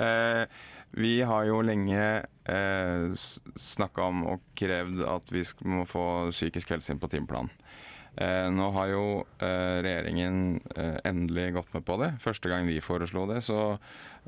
eh, 0.00 0.46
vi 0.92 1.22
har 1.24 1.46
jo 1.48 1.62
lenge 1.64 2.02
eh, 2.44 3.24
snakka 3.56 4.04
om 4.10 4.26
og 4.34 4.44
krevd 4.58 5.00
at 5.08 5.32
vi 5.32 5.44
må 5.64 5.86
få 5.88 6.04
psykisk 6.30 6.74
helse 6.74 6.92
inn 6.92 7.00
på 7.02 7.10
timeplanen. 7.12 7.52
Eh, 8.12 8.46
nå 8.52 8.66
har 8.76 8.90
jo 8.90 9.04
eh, 9.40 9.78
regjeringen 9.80 10.58
eh, 10.76 10.98
endelig 11.08 11.54
gått 11.56 11.70
med 11.72 11.84
på 11.88 11.96
det. 12.02 12.10
Første 12.20 12.50
gang 12.50 12.66
vi 12.68 12.76
foreslo 12.84 13.24
det, 13.30 13.38
så 13.46 13.78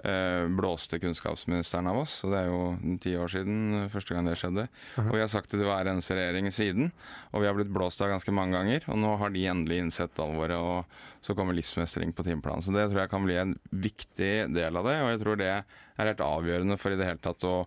eh, 0.01 0.47
blåste 0.49 0.97
kunnskapsministeren 1.03 1.91
av 1.93 1.99
oss. 2.01 2.15
Og 2.25 2.33
det 2.33 2.39
er 2.41 2.49
jo 2.49 2.97
ti 3.05 3.13
år 3.21 3.33
siden 3.35 3.89
første 3.93 4.17
gang 4.17 4.31
det 4.31 4.39
skjedde. 4.41 4.65
Og 5.05 5.11
vi 5.13 5.21
har 5.21 5.29
sagt 5.29 5.53
det 5.53 5.61
til 5.61 5.69
hver 5.69 5.91
eneste 5.93 6.17
regjering 6.17 6.49
siden. 6.55 6.89
Og 7.33 7.45
vi 7.45 7.51
har 7.51 7.59
blitt 7.59 7.73
blåst 7.75 8.01
av 8.01 8.09
ganske 8.15 8.33
mange 8.33 8.57
ganger. 8.57 8.87
Og 8.89 8.97
nå 9.03 9.11
har 9.21 9.35
de 9.35 9.43
endelig 9.53 9.83
innsett 9.83 10.23
alvoret, 10.25 10.57
og 10.57 11.25
så 11.25 11.37
kommer 11.37 11.57
livsmestring 11.57 12.15
på 12.17 12.25
timeplanen. 12.25 12.65
Så 12.65 12.73
det 12.73 12.87
tror 12.89 13.03
jeg 13.05 13.13
kan 13.13 13.29
bli 13.29 13.37
en 13.41 13.53
viktig 13.69 14.33
del 14.55 14.81
av 14.81 14.89
det, 14.89 14.97
og 15.03 15.13
jeg 15.13 15.21
tror 15.25 15.41
det 15.41 15.51
er 15.59 15.83
helt 16.01 16.25
avgjørende 16.25 16.79
for 16.81 16.93
i 16.93 16.99
det 17.01 17.11
hele 17.11 17.23
tatt 17.25 17.45
å, 17.49 17.59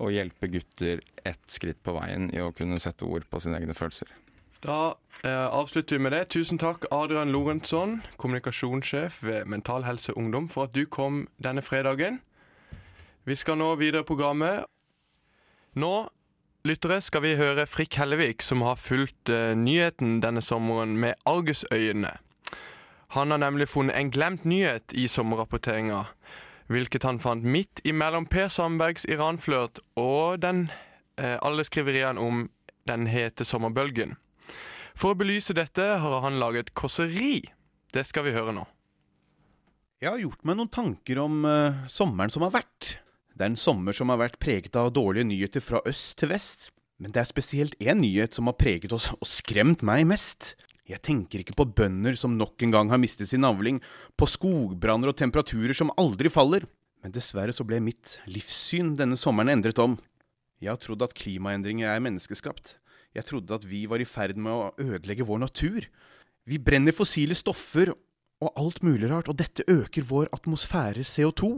å 0.00 0.08
hjelpe 0.12 0.48
gutter 0.52 1.04
ett 1.28 1.44
skritt 1.52 1.80
på 1.84 1.92
veien 1.96 2.30
i 2.32 2.40
å 2.40 2.54
kunne 2.56 2.80
sette 2.80 3.04
ord 3.04 3.28
på 3.28 3.40
sine 3.44 3.60
egne 3.60 3.76
følelser. 3.76 4.08
Da 4.62 4.94
eh, 5.24 5.46
avslutter 5.46 5.96
vi 5.96 6.02
med 6.02 6.12
det. 6.12 6.24
Tusen 6.34 6.58
takk, 6.58 6.84
Adrian 6.90 7.30
Lorentzon, 7.30 8.00
kommunikasjonssjef 8.16 9.22
ved 9.22 9.44
Mental 9.46 9.84
Helse 9.84 10.16
Ungdom, 10.16 10.48
for 10.48 10.66
at 10.66 10.74
du 10.74 10.84
kom 10.86 11.28
denne 11.38 11.62
fredagen. 11.62 12.20
Vi 13.24 13.34
skal 13.34 13.58
nå 13.58 13.74
videre 13.78 14.02
i 14.02 14.08
programmet. 14.08 14.64
Nå, 15.78 16.08
lyttere, 16.66 17.00
skal 17.00 17.22
vi 17.22 17.36
høre 17.38 17.66
Frikk 17.66 18.00
Hellevik, 18.00 18.42
som 18.42 18.66
har 18.66 18.80
fulgt 18.82 19.30
eh, 19.30 19.54
nyheten 19.54 20.18
denne 20.24 20.42
sommeren 20.42 20.98
med 20.98 21.14
argusøyne. 21.26 22.16
Han 23.14 23.30
har 23.30 23.38
nemlig 23.38 23.68
funnet 23.68 23.96
en 23.96 24.10
glemt 24.10 24.44
nyhet 24.44 24.92
i 24.92 25.06
sommerrapporteringa, 25.08 26.02
hvilket 26.66 27.06
han 27.06 27.20
fant 27.22 27.44
midt 27.44 27.80
imellom 27.84 28.26
Per 28.26 28.48
Sandbergs 28.48 29.06
Iran-flørt 29.08 29.78
og 29.96 30.42
den 30.42 30.66
eh, 31.16 31.38
alle 31.42 31.64
skriveriene 31.64 32.20
om 32.20 32.48
den 32.88 33.06
hete 33.06 33.44
sommerbølgen. 33.44 34.18
For 34.98 35.14
å 35.14 35.18
belyse 35.18 35.54
dette 35.54 35.84
har 36.02 36.22
han 36.24 36.40
laget 36.42 36.72
kåseri. 36.74 37.44
Det 37.94 38.02
skal 38.08 38.24
vi 38.26 38.34
høre 38.34 38.50
nå. 38.56 38.64
Jeg 40.02 40.10
har 40.10 40.22
gjort 40.22 40.42
meg 40.46 40.58
noen 40.58 40.70
tanker 40.74 41.20
om 41.22 41.44
uh, 41.46 41.84
sommeren 41.90 42.32
som 42.34 42.42
har 42.42 42.56
vært. 42.56 42.96
Det 43.30 43.46
er 43.46 43.52
en 43.52 43.60
sommer 43.60 43.94
som 43.94 44.10
har 44.10 44.18
vært 44.18 44.40
preget 44.42 44.74
av 44.78 44.90
dårlige 44.94 45.28
nyheter 45.30 45.62
fra 45.62 45.82
øst 45.86 46.16
til 46.18 46.32
vest. 46.32 46.68
Men 46.98 47.14
det 47.14 47.22
er 47.22 47.30
spesielt 47.30 47.76
én 47.78 48.02
nyhet 48.02 48.34
som 48.34 48.50
har 48.50 48.58
preget 48.58 48.94
oss 48.94 49.06
og 49.14 49.22
skremt 49.26 49.84
meg 49.86 50.02
mest. 50.10 50.56
Jeg 50.90 50.98
tenker 51.06 51.44
ikke 51.44 51.54
på 51.60 51.68
bønder 51.78 52.18
som 52.18 52.34
nok 52.34 52.66
en 52.66 52.74
gang 52.74 52.90
har 52.90 52.98
mistet 52.98 53.30
sin 53.30 53.46
avling, 53.46 53.78
på 54.18 54.26
skogbranner 54.26 55.12
og 55.12 55.18
temperaturer 55.20 55.78
som 55.78 55.94
aldri 56.00 56.32
faller. 56.32 56.66
Men 57.04 57.14
dessverre 57.14 57.54
så 57.54 57.62
ble 57.62 57.78
mitt 57.84 58.16
livssyn 58.26 58.96
denne 58.98 59.18
sommeren 59.20 59.54
endret 59.54 59.78
om. 59.78 59.94
Jeg 60.58 60.72
har 60.72 60.82
trodd 60.82 61.06
at 61.06 61.14
klimaendringer 61.14 61.86
er 61.86 62.02
menneskeskapt. 62.02 62.74
Jeg 63.18 63.26
trodde 63.26 63.56
at 63.58 63.66
vi 63.66 63.82
var 63.90 63.98
i 63.98 64.06
ferd 64.06 64.38
med 64.38 64.54
å 64.54 64.70
ødelegge 64.78 65.26
vår 65.26 65.42
natur. 65.42 65.88
Vi 66.46 66.60
brenner 66.62 66.94
fossile 66.94 67.34
stoffer 67.34 67.90
og 68.38 68.54
alt 68.54 68.78
mulig 68.86 69.08
rart, 69.10 69.26
og 69.26 69.40
dette 69.40 69.66
øker 69.66 70.06
vår 70.06 70.30
atmosfære 70.36 71.02
CO2. 71.02 71.50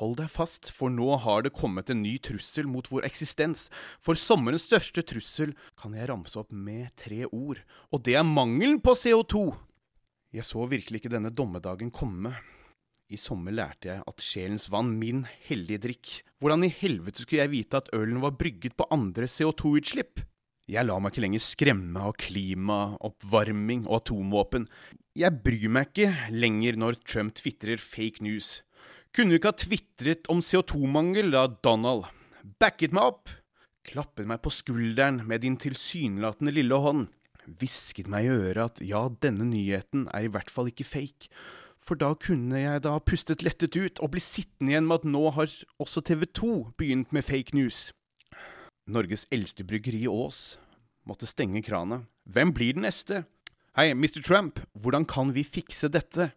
Hold 0.00 0.16
deg 0.18 0.32
fast, 0.32 0.70
for 0.76 0.92
nå 0.92 1.08
har 1.20 1.44
det 1.44 1.54
kommet 1.56 1.92
en 1.92 2.02
ny 2.04 2.16
trussel 2.20 2.68
mot 2.68 2.88
vår 2.88 3.06
eksistens. 3.08 3.66
For 4.04 4.16
sommerens 4.16 4.66
største 4.68 5.04
trussel 5.04 5.54
kan 5.80 5.96
jeg 5.96 6.08
ramse 6.10 6.36
opp 6.40 6.52
med 6.52 6.90
tre 7.00 7.22
ord, 7.28 7.60
og 7.92 8.04
det 8.08 8.16
er 8.16 8.28
mangelen 8.28 8.80
på 8.84 8.96
CO2. 8.96 9.46
Jeg 10.36 10.44
så 10.48 10.66
virkelig 10.68 11.00
ikke 11.00 11.12
denne 11.12 11.32
dommedagen 11.32 11.92
komme. 11.92 12.34
I 13.08 13.20
sommer 13.20 13.54
lærte 13.54 13.92
jeg 13.92 14.04
at 14.10 14.24
sjelens 14.24 14.66
vann, 14.72 14.96
min 15.00 15.24
hellige 15.46 15.84
drikk. 15.84 16.14
Hvordan 16.42 16.66
i 16.66 16.72
helvete 16.72 17.22
skulle 17.22 17.44
jeg 17.44 17.54
vite 17.54 17.80
at 17.80 17.92
ølen 17.96 18.18
var 18.24 18.36
brygget 18.36 18.76
på 18.76 18.88
andre 18.92 19.28
CO2-utslipp? 19.30 20.24
Jeg 20.66 20.82
lar 20.82 20.98
meg 20.98 21.12
ikke 21.12 21.22
lenger 21.22 21.42
skremme 21.44 22.00
av 22.08 22.16
klima, 22.18 22.96
oppvarming 23.06 23.84
og 23.86 24.00
atomvåpen. 24.00 24.64
Jeg 25.14 25.38
bryr 25.44 25.70
meg 25.70 25.92
ikke 25.92 26.32
lenger 26.34 26.78
når 26.82 26.96
Trump 27.06 27.36
tvitrer 27.38 27.78
fake 27.78 28.24
news. 28.26 28.64
Kunne 29.14 29.30
du 29.30 29.38
ikke 29.38 29.52
ha 29.52 29.60
tvitret 29.62 30.26
om 30.32 30.42
CO2-mangel 30.42 31.30
da, 31.30 31.44
Donald? 31.62 32.08
Backet 32.58 32.96
meg 32.96 33.12
opp! 33.12 33.30
Klappet 33.86 34.26
meg 34.26 34.40
på 34.42 34.50
skulderen 34.50 35.20
med 35.30 35.44
din 35.46 35.54
tilsynelatende 35.62 36.56
lille 36.56 36.80
hånd. 36.82 37.06
Hvisket 37.46 38.10
meg 38.10 38.26
i 38.26 38.32
øret 38.34 38.64
at 38.64 38.82
ja, 38.82 39.04
denne 39.22 39.46
nyheten 39.46 40.08
er 40.10 40.26
i 40.26 40.32
hvert 40.34 40.50
fall 40.50 40.72
ikke 40.72 40.88
fake. 40.88 41.30
For 41.78 41.94
da 41.94 42.10
kunne 42.18 42.58
jeg 42.58 42.82
da 42.82 42.96
pustet 42.98 43.46
lettet 43.46 43.78
ut 43.78 44.02
og 44.02 44.16
bli 44.16 44.24
sittende 44.24 44.74
igjen 44.74 44.90
med 44.90 45.04
at 45.04 45.06
nå 45.14 45.22
har 45.38 45.54
også 45.78 46.02
TV 46.10 46.26
2 46.26 46.52
begynt 46.74 47.14
med 47.14 47.22
fake 47.30 47.54
news. 47.54 47.92
Norges 48.86 49.24
eldste 49.34 49.64
bryggeri 49.66 50.04
i 50.04 50.08
Ås 50.08 50.58
måtte 51.10 51.26
stenge 51.26 51.58
kranet. 51.66 52.04
Hvem 52.22 52.52
blir 52.54 52.76
den 52.76 52.84
neste? 52.86 53.24
Hei, 53.74 53.90
Mr. 53.98 54.20
Trump, 54.22 54.60
hvordan 54.78 55.02
kan 55.10 55.32
vi 55.34 55.42
fikse 55.42 55.90
dette? 55.90 56.28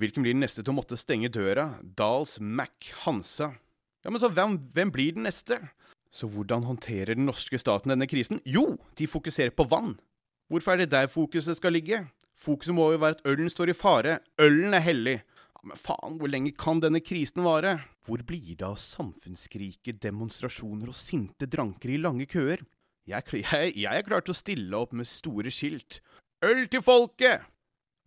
Hvilken 0.00 0.24
blir 0.24 0.32
den 0.32 0.40
neste 0.40 0.64
til 0.64 0.72
å 0.72 0.76
måtte 0.78 0.96
stenge 0.96 1.28
døra? 1.28 1.74
Dahls 1.82 2.38
Mac, 2.40 2.72
Hansa? 3.04 3.50
Ja, 4.00 4.08
men 4.08 4.22
så 4.22 4.30
hvem, 4.32 4.56
hvem 4.72 4.92
blir 4.92 5.18
den 5.18 5.28
neste? 5.28 5.60
Så 6.08 6.30
hvordan 6.32 6.64
håndterer 6.64 7.12
den 7.12 7.28
norske 7.28 7.60
staten 7.60 7.92
denne 7.92 8.08
krisen? 8.08 8.40
Jo, 8.48 8.78
de 8.96 9.08
fokuserer 9.12 9.52
på 9.52 9.68
vann. 9.68 9.98
Hvorfor 10.48 10.72
er 10.72 10.84
det 10.86 10.94
der 10.96 11.12
fokuset 11.12 11.60
skal 11.60 11.76
ligge? 11.76 12.06
Fokuset 12.40 12.72
må 12.76 12.88
jo 12.94 13.02
være 13.04 13.18
at 13.18 13.28
ølen 13.28 13.52
står 13.52 13.74
i 13.74 13.76
fare. 13.76 14.18
Ølen 14.40 14.72
er 14.72 14.84
hellig. 14.84 15.18
Men 15.66 15.78
faen, 15.80 16.14
hvor 16.20 16.30
lenge 16.30 16.52
kan 16.54 16.78
denne 16.82 17.00
krisen 17.02 17.42
vare? 17.42 17.72
Hvor 18.06 18.22
blir 18.26 18.54
det 18.54 18.66
av 18.66 18.76
samfunnskrike 18.78 19.96
demonstrasjoner 19.98 20.92
og 20.92 20.98
sinte 20.98 21.48
dranker 21.50 21.90
i 21.90 21.98
lange 21.98 22.28
køer? 22.30 22.62
Jeg, 23.06 23.26
jeg, 23.42 23.74
jeg 23.74 23.90
er 23.90 24.06
klar 24.06 24.22
til 24.22 24.34
å 24.34 24.38
stille 24.38 24.78
opp 24.78 24.94
med 24.94 25.10
store 25.10 25.50
skilt. 25.50 26.00
Øl 26.46 26.68
til 26.70 26.84
folket! 26.86 27.48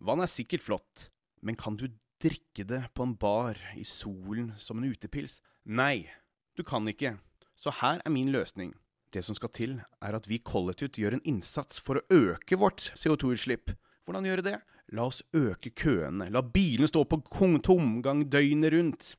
Vann 0.00 0.24
er 0.24 0.30
sikkert 0.32 0.64
flott, 0.64 1.10
men 1.44 1.58
kan 1.60 1.76
du 1.76 1.90
drikke 2.20 2.64
det 2.64 2.86
på 2.96 3.04
en 3.04 3.12
bar 3.20 3.60
i 3.76 3.84
solen 3.84 4.54
som 4.56 4.80
en 4.80 4.88
utepils? 4.88 5.42
Nei, 5.68 6.08
du 6.56 6.64
kan 6.64 6.88
ikke. 6.88 7.18
Så 7.60 7.74
her 7.82 8.00
er 8.00 8.14
min 8.14 8.32
løsning. 8.32 8.72
Det 9.12 9.20
som 9.26 9.36
skal 9.36 9.52
til, 9.52 9.76
er 10.00 10.16
at 10.16 10.28
vi 10.30 10.40
kollektivt 10.40 10.96
gjør 10.96 11.18
en 11.18 11.26
innsats 11.28 11.82
for 11.82 12.00
å 12.00 12.06
øke 12.08 12.56
vårt 12.56 12.88
CO2-utslipp. 12.96 13.74
Hvordan 14.08 14.28
gjøre 14.30 14.46
det? 14.46 14.56
La 14.90 15.06
oss 15.06 15.20
øke 15.36 15.70
køene, 15.70 16.26
la 16.34 16.42
bilene 16.42 16.88
stå 16.90 17.04
på 17.06 17.20
tomgang 17.62 18.24
døgnet 18.26 18.72
rundt. 18.74 19.10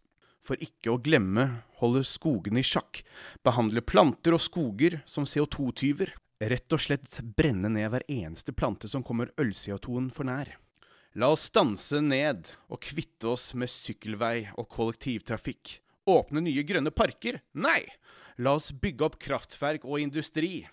For 0.44 0.58
ikke 0.60 0.92
å 0.92 1.00
glemme 1.00 1.64
holde 1.80 2.02
skogene 2.04 2.60
i 2.60 2.66
sjakk, 2.66 3.04
behandle 3.46 3.84
planter 3.86 4.36
og 4.36 4.42
skoger 4.42 5.00
som 5.06 5.28
CO2-tyver. 5.30 6.16
Rett 6.42 6.74
og 6.74 6.82
slett 6.82 7.22
brenne 7.38 7.70
ned 7.70 7.92
hver 7.94 8.04
eneste 8.10 8.52
plante 8.52 8.90
som 8.90 9.06
kommer 9.06 9.30
øl-CO2-en 9.40 10.10
for 10.12 10.28
nær. 10.28 10.56
La 11.14 11.30
oss 11.30 11.46
stanse 11.52 12.02
ned 12.02 12.50
og 12.72 12.82
kvitte 12.82 13.30
oss 13.30 13.52
med 13.54 13.70
sykkelvei 13.70 14.50
og 14.58 14.68
kollektivtrafikk. 14.74 15.78
Åpne 16.10 16.42
nye 16.44 16.66
grønne 16.66 16.92
parker? 16.92 17.40
Nei! 17.54 17.84
La 18.42 18.56
oss 18.58 18.72
bygge 18.74 19.06
opp 19.06 19.20
kraftverk 19.22 19.86
og 19.86 20.02
industri. 20.02 20.64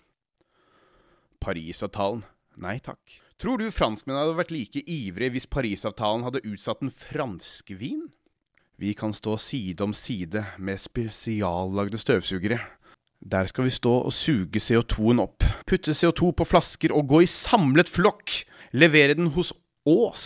Parisavtalen? 1.43 2.23
Nei 2.59 2.79
takk. 2.83 3.19
Tror 3.39 3.55
du 3.55 3.69
franskmennene 3.71 4.25
hadde 4.25 4.35
vært 4.35 4.49
like 4.51 4.81
ivrige 4.83 5.31
hvis 5.31 5.47
Parisavtalen 5.47 6.25
hadde 6.25 6.41
utsatt 6.43 6.81
en 6.83 6.91
franskvin? 6.91 8.09
Vi 8.79 8.91
kan 8.99 9.13
stå 9.15 9.37
side 9.39 9.83
om 9.83 9.93
side 9.95 10.41
med 10.59 10.81
spesiallagde 10.83 12.01
støvsugere. 12.01 12.57
Der 13.19 13.47
skal 13.47 13.67
vi 13.67 13.71
stå 13.71 13.93
og 14.09 14.11
suge 14.15 14.59
CO2-en 14.63 15.23
opp, 15.23 15.45
putte 15.67 15.95
CO2 15.95 16.33
på 16.35 16.47
flasker 16.47 16.91
og 16.95 17.07
gå 17.07 17.21
i 17.23 17.31
samlet 17.31 17.91
flokk, 17.91 18.41
levere 18.75 19.15
den 19.15 19.31
hos 19.35 19.53
Ås 19.87 20.25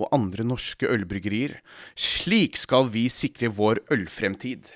og 0.00 0.08
andre 0.16 0.44
norske 0.44 0.88
ølbryggerier. 0.88 1.58
Slik 1.92 2.56
skal 2.60 2.88
vi 2.92 3.06
sikre 3.12 3.52
vår 3.52 3.82
ølfremtid. 3.92 4.72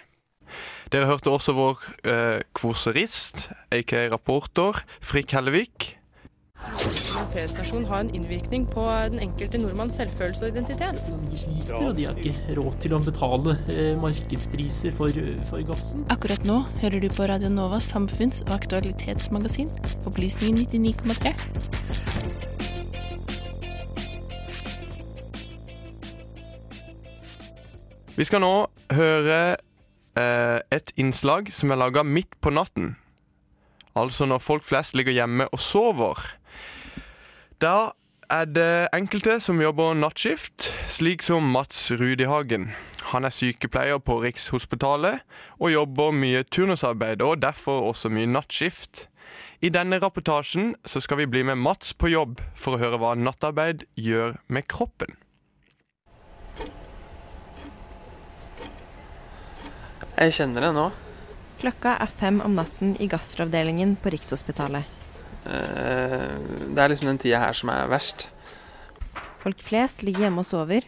Dere 0.93 1.09
hørte 1.09 1.33
også 1.33 1.57
vår 1.57 1.89
eh, 2.05 2.45
kvoserist, 2.57 3.49
aka 3.73 4.05
rapporter, 4.13 4.83
Frikk 5.01 5.33
Hellevik. 5.37 5.95
En 6.61 7.27
P-stasjon 7.33 7.85
har 7.89 8.05
en 8.05 8.11
innvirkning 8.15 8.67
på 8.69 8.85
den 9.11 9.19
enkelte 9.25 9.59
nordmanns 9.59 9.97
selvfølelse 9.99 10.47
og 10.47 10.51
identitet. 10.55 11.01
De 11.31 11.39
sliter, 11.41 11.75
og 11.75 11.97
de 11.97 12.05
har 12.07 12.21
ikke 12.21 12.55
råd 12.59 12.79
til 12.85 12.95
å 12.95 13.01
betale 13.05 13.57
eh, 13.73 13.95
markedspriser 14.01 14.95
for, 14.97 15.09
for, 15.51 15.65
gassen. 15.69 16.05
Akkurat 16.13 16.45
nå 16.49 16.61
hører 16.83 17.01
du 17.03 17.09
på 17.13 17.29
Radio 17.31 17.51
Novas 17.53 17.89
samfunns- 17.93 18.43
og 18.47 18.55
aktualitetsmagasin, 18.61 19.71
Opplysningen 20.09 20.67
99,3. 20.69 21.35
Vi 28.21 28.25
skal 28.29 28.43
nå 28.45 28.55
høre 28.93 29.57
eh, 30.19 30.59
et 30.77 30.91
innslag 31.01 31.49
som 31.57 31.73
er 31.73 31.81
laga 31.81 32.03
midt 32.05 32.35
på 32.45 32.53
natten. 32.53 32.97
Altså 33.97 34.27
når 34.29 34.43
folk 34.45 34.65
flest 34.67 34.95
ligger 34.95 35.17
hjemme 35.17 35.49
og 35.51 35.59
sover. 35.63 36.21
Da 37.61 37.93
er 38.33 38.47
det 38.49 38.89
enkelte 38.97 39.35
som 39.45 39.59
jobber 39.61 39.93
nattskift, 39.93 40.71
slik 40.89 41.21
som 41.21 41.45
Mats 41.53 41.91
Rudihagen. 41.93 42.71
Han 43.13 43.27
er 43.29 43.35
sykepleier 43.37 43.99
på 44.01 44.15
Rikshospitalet 44.23 45.21
og 45.59 45.69
jobber 45.69 46.15
mye 46.17 46.41
turnusarbeid, 46.49 47.21
og 47.21 47.43
derfor 47.43 47.91
også 47.91 48.09
mye 48.09 48.31
nattskift. 48.31 49.11
I 49.61 49.69
denne 49.69 49.99
rapportasjen 50.01 50.73
så 50.89 51.03
skal 51.05 51.21
vi 51.21 51.27
bli 51.29 51.43
med 51.45 51.61
Mats 51.61 51.93
på 51.93 52.09
jobb 52.09 52.41
for 52.57 52.79
å 52.79 52.81
høre 52.81 53.01
hva 53.03 53.13
nattarbeid 53.19 53.85
gjør 53.93 54.39
med 54.49 54.65
kroppen. 54.65 55.19
Jeg 60.17 60.33
kjenner 60.39 60.65
det 60.65 60.73
nå. 60.79 60.87
Klokka 61.61 61.99
er 62.01 62.17
fem 62.25 62.41
om 62.41 62.57
natten 62.57 62.97
i 62.97 63.11
gastroavdelingen 63.13 63.99
på 64.01 64.15
Rikshospitalet. 64.17 65.00
Eh, 65.47 66.39
Det 66.71 66.79
er 66.79 66.89
liksom 66.89 67.11
den 67.11 67.19
tida 67.19 67.39
her 67.39 67.53
som 67.53 67.71
er 67.71 67.89
verst. 67.89 68.29
Folk 69.41 69.61
flest 69.65 70.03
ligger 70.03 70.27
hjemme 70.27 70.43
og 70.43 70.47
sover, 70.47 70.85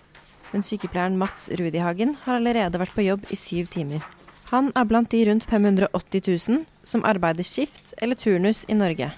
men 0.52 0.62
sykepleieren 0.62 1.16
Mats 1.16 1.48
Rudihagen 1.48 2.16
har 2.24 2.36
allerede 2.36 2.78
vært 2.78 2.94
på 2.94 3.06
jobb 3.06 3.24
i 3.30 3.36
syv 3.36 3.66
timer. 3.72 4.02
Han 4.52 4.68
er 4.76 4.84
blant 4.84 5.08
de 5.10 5.22
rundt 5.24 5.46
580 5.48 6.48
000 6.48 6.64
som 6.84 7.04
arbeider 7.08 7.42
skift 7.42 7.94
eller 8.02 8.14
turnus 8.20 8.66
i 8.68 8.76
Norge. 8.76 9.08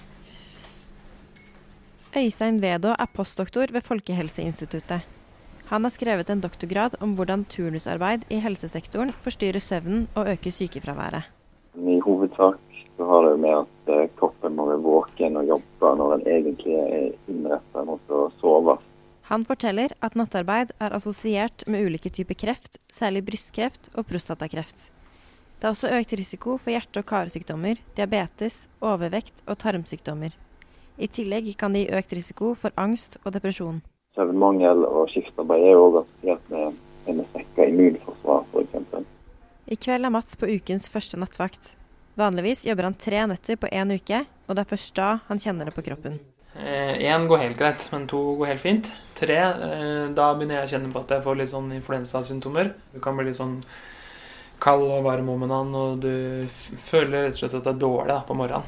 Øystein 2.15 2.61
Vedå 2.63 2.93
er 2.95 3.11
postdoktor 3.11 3.67
ved 3.75 3.83
Folkehelseinstituttet. 3.83 5.03
Han 5.67 5.83
har 5.83 5.91
skrevet 5.91 6.29
en 6.29 6.39
doktorgrad 6.39 6.95
om 7.01 7.15
hvordan 7.17 7.43
turnusarbeid 7.51 8.23
i 8.29 8.39
helsesektoren 8.39 9.11
forstyrrer 9.25 9.59
søvnen 9.59 10.07
og 10.15 10.29
øker 10.31 10.51
sykefraværet. 10.51 11.27
I 11.75 11.99
hovedsak 12.05 12.61
så 12.97 13.05
har 13.05 13.25
det 13.27 13.37
med 13.43 13.55
at 13.57 13.91
eh, 13.91 14.09
kroppen 14.19 14.55
må 14.55 14.67
være 14.69 14.83
våken 14.83 15.39
og 15.39 15.49
jobbe 15.53 15.93
når 15.99 16.11
den 16.15 16.27
egentlig 16.37 16.75
er 16.79 17.07
innrettet 17.31 17.87
mot 17.87 18.13
å 18.13 18.27
sove. 18.39 18.77
Han 19.25 19.45
forteller 19.47 19.95
at 20.05 20.15
nattarbeid 20.15 20.71
er 20.77 20.93
assosiert 20.93 21.65
med 21.67 21.87
ulike 21.87 22.11
typer 22.13 22.37
kreft, 22.37 22.77
særlig 22.93 23.23
brystkreft 23.25 23.89
og 23.97 24.05
prostatakreft. 24.09 24.91
Det 25.59 25.65
er 25.65 25.73
også 25.73 25.91
økt 25.97 26.13
risiko 26.19 26.57
for 26.61 26.75
hjerte- 26.75 27.01
og 27.01 27.07
karsykdommer, 27.09 27.79
diabetes, 27.97 28.67
overvekt 28.85 29.41
og 29.47 29.57
tarmsykdommer. 29.63 30.35
I 31.01 31.07
tillegg 31.11 31.49
kan 31.59 31.73
det 31.73 31.85
gi 31.85 31.95
økt 31.97 32.13
risiko 32.15 32.53
for 32.59 32.75
angst 32.79 33.17
og 33.23 33.33
depresjon. 33.35 33.81
Søvnmangel 34.15 34.85
og 34.87 35.09
skiftarbeid 35.11 35.65
er 35.71 35.79
òg 35.79 36.03
assosiert 36.03 36.51
med, 36.53 36.77
med 37.09 37.25
svekka 37.33 37.67
immunforsvar, 37.71 38.45
f.eks. 38.53 39.09
I 39.65 39.79
kveld 39.81 40.05
er 40.05 40.13
Mats 40.13 40.37
på 40.37 40.47
ukens 40.53 40.85
første 40.93 41.17
nattvakt. 41.19 41.73
Vanligvis 42.15 42.63
jobber 42.65 42.87
han 42.87 42.95
tre 42.95 43.25
netter 43.27 43.57
på 43.59 43.67
én 43.75 43.91
uke, 43.91 44.21
og 44.47 44.55
det 44.55 44.63
er 44.63 44.69
først 44.69 44.95
da 44.95 45.09
han 45.27 45.41
kjenner 45.41 45.67
det 45.67 45.75
på 45.75 45.83
kroppen. 45.83 46.19
Én 46.55 47.25
går 47.27 47.41
helt 47.41 47.57
greit, 47.59 47.83
men 47.91 48.05
to 48.07 48.37
går 48.39 48.53
helt 48.53 48.63
fint. 48.63 48.87
Tre, 49.15 49.35
eh, 49.35 50.05
da 50.15 50.29
begynner 50.33 50.61
jeg 50.61 50.69
å 50.69 50.71
kjenne 50.71 50.93
på 50.93 51.01
at 51.03 51.11
jeg 51.11 51.23
får 51.25 51.35
litt 51.41 51.51
sånn 51.51 51.67
influensasymptomer. 51.75 52.71
Du 52.93 53.01
kan 53.03 53.17
bli 53.17 53.25
litt 53.27 53.39
sånn 53.39 53.57
kald 54.63 54.87
og 54.87 55.03
varm 55.03 55.29
om 55.33 55.43
annen, 55.43 55.75
og 55.75 55.99
du 55.99 56.47
føler 56.87 57.27
rett 57.27 57.35
og 57.35 57.41
slett 57.43 57.59
at 57.59 57.67
det 57.67 57.73
er 57.75 57.83
dårlig 57.83 58.13
da, 58.13 58.21
på 58.23 58.39
morgenen. 58.39 58.63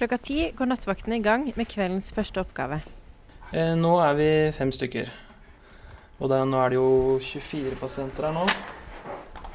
Klokka 0.00 0.18
ti 0.18 0.50
går 0.58 0.66
nattvakten 0.66 1.14
i 1.14 1.22
gang 1.22 1.52
med 1.54 1.70
kveldens 1.70 2.10
første 2.10 2.42
oppgave. 2.42 2.80
Eh, 3.52 3.76
Nå 3.78 4.00
er 4.02 4.18
vi 4.18 4.30
fem 4.58 4.74
stykker. 4.74 5.14
Og 6.18 6.30
da, 6.30 6.42
nå 6.46 6.58
er 6.62 6.70
det 6.70 6.78
jo 6.78 7.18
24 7.22 7.78
pasienter 7.78 8.26
her 8.26 8.34
nå. 8.34 8.46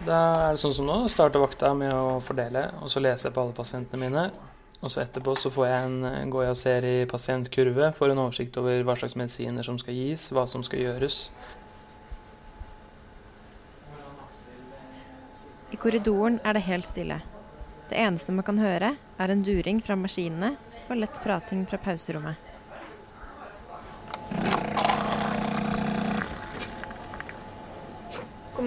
Da 0.06 0.18
er 0.50 0.54
det 0.54 0.62
sånn 0.62 0.76
som 0.76 0.86
nå. 0.88 1.00
Starter 1.10 1.42
vakta 1.42 1.72
med 1.78 1.90
å 1.94 2.20
fordele, 2.24 2.68
og 2.84 2.92
så 2.94 3.02
leser 3.02 3.30
jeg 3.30 3.36
på 3.38 3.44
alle 3.44 3.58
pasientene 3.58 4.04
mine. 4.04 4.26
Og 4.78 4.94
så 4.94 5.02
etterpå 5.02 5.34
så 5.42 5.50
får 5.50 5.66
jeg 5.66 5.86
en, 5.88 6.30
går 6.30 6.44
jeg 6.46 6.54
og 6.54 6.60
ser 6.60 6.86
i 6.86 6.98
pasientkurve, 7.10 7.90
får 7.98 8.14
en 8.14 8.22
oversikt 8.28 8.60
over 8.62 8.84
hva 8.86 8.94
slags 9.00 9.18
medisiner 9.18 9.66
som 9.66 9.80
skal 9.82 9.98
gis, 9.98 10.28
hva 10.30 10.46
som 10.50 10.62
skal 10.66 10.84
gjøres. 10.84 11.22
I 15.74 15.82
korridoren 15.82 16.38
er 16.46 16.56
det 16.56 16.68
helt 16.70 16.88
stille. 16.88 17.20
Det 17.90 17.98
eneste 17.98 18.36
man 18.36 18.46
kan 18.46 18.62
høre, 18.62 18.94
er 19.18 19.34
en 19.34 19.44
during 19.44 19.82
fra 19.84 19.98
maskinene 19.98 20.54
og 20.88 21.02
lett 21.02 21.18
prating 21.24 21.66
fra 21.68 21.82
pauserommet. 21.82 22.47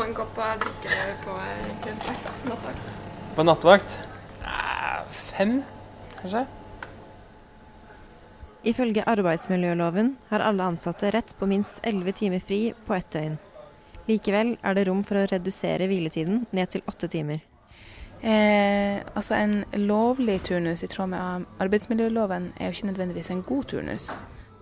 Mange 0.01 0.17
kopper 0.17 0.63
drikker 0.65 0.95
du 0.97 1.19
på 1.27 1.41
kveldsvakt? 1.85 2.47
Nattvakt? 2.49 2.95
På 3.37 3.45
nattvakt 3.47 4.01
fem, 5.41 5.61
kanskje? 6.21 6.47
Ifølge 8.71 9.05
arbeidsmiljøloven 9.09 10.15
har 10.29 10.45
alle 10.45 10.67
ansatte 10.69 11.13
rett 11.15 11.33
på 11.39 11.49
minst 11.49 11.81
11 11.83 12.13
timer 12.19 12.43
fri 12.45 12.61
på 12.87 12.97
ett 12.97 13.09
døgn. 13.15 13.39
Likevel 14.09 14.57
er 14.61 14.77
det 14.77 14.85
rom 14.89 15.01
for 15.07 15.21
å 15.21 15.29
redusere 15.31 15.89
hviletiden 15.89 16.45
ned 16.53 16.73
til 16.75 16.85
åtte 16.91 17.09
timer. 17.09 17.41
Eh, 18.21 19.01
altså 19.15 19.35
En 19.35 19.65
lovlig 19.73 20.43
turnus 20.45 20.85
i 20.85 20.91
tråd 20.93 21.09
med 21.15 21.47
arbeidsmiljøloven 21.63 22.53
er 22.59 22.69
jo 22.69 22.77
ikke 22.77 22.91
nødvendigvis 22.93 23.33
en 23.33 23.43
god 23.49 23.65
turnus. 23.73 24.05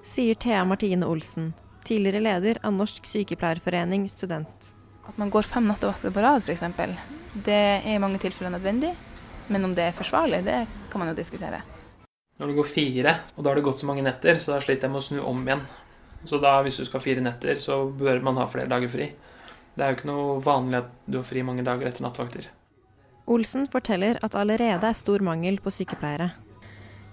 Sier 0.07 0.39
Thea 0.39 0.63
Martine 0.65 1.07
Olsen, 1.07 1.55
tidligere 1.85 2.23
leder 2.23 2.63
av 2.63 2.79
Norsk 2.79 3.07
Sykepleierforening 3.07 4.07
Student. 4.09 4.78
At 5.09 5.17
man 5.21 5.33
går 5.33 5.49
fem 5.49 5.67
nattevakter 5.69 6.13
på 6.13 6.23
rad 6.25 6.45
f.eks., 6.45 6.65
det 7.45 7.55
er 7.55 7.95
i 7.95 8.01
mange 8.03 8.21
tilfeller 8.21 8.53
nødvendig. 8.53 8.95
Men 9.49 9.65
om 9.65 9.75
det 9.75 9.89
er 9.89 9.97
forsvarlig, 9.97 10.43
det 10.45 10.67
kan 10.93 11.01
man 11.01 11.11
jo 11.11 11.17
diskutere. 11.17 11.63
Når 12.39 12.51
det 12.51 12.57
går 12.59 12.69
fire, 12.71 13.15
og 13.37 13.43
da 13.43 13.51
har 13.51 13.59
det 13.59 13.65
gått 13.67 13.81
så 13.81 13.89
mange 13.89 14.05
netter, 14.05 14.39
så 14.39 14.55
da 14.55 14.61
sliter 14.63 14.87
jeg 14.87 14.95
med 14.95 15.01
å 15.01 15.07
snu 15.07 15.21
om 15.25 15.41
igjen. 15.47 15.65
Så 16.29 16.41
da, 16.43 16.59
hvis 16.63 16.79
du 16.79 16.85
skal 16.85 17.01
ha 17.01 17.05
fire 17.05 17.25
netter, 17.25 17.59
så 17.63 17.81
bør 17.89 18.21
man 18.27 18.39
ha 18.39 18.47
flere 18.51 18.71
dager 18.71 18.93
fri. 18.93 19.09
Det 19.75 19.85
er 19.85 19.93
jo 19.93 19.99
ikke 19.99 20.11
noe 20.11 20.39
vanlig 20.43 20.81
at 20.83 20.93
du 21.07 21.21
har 21.21 21.27
fri 21.27 21.43
mange 21.47 21.65
dager 21.67 21.89
etter 21.89 22.05
nattvakter. 22.05 22.49
Olsen 23.29 23.67
forteller 23.71 24.19
at 24.25 24.37
allerede 24.39 24.89
er 24.89 24.97
stor 24.97 25.23
mangel 25.25 25.61
på 25.63 25.73
sykepleiere. 25.73 26.31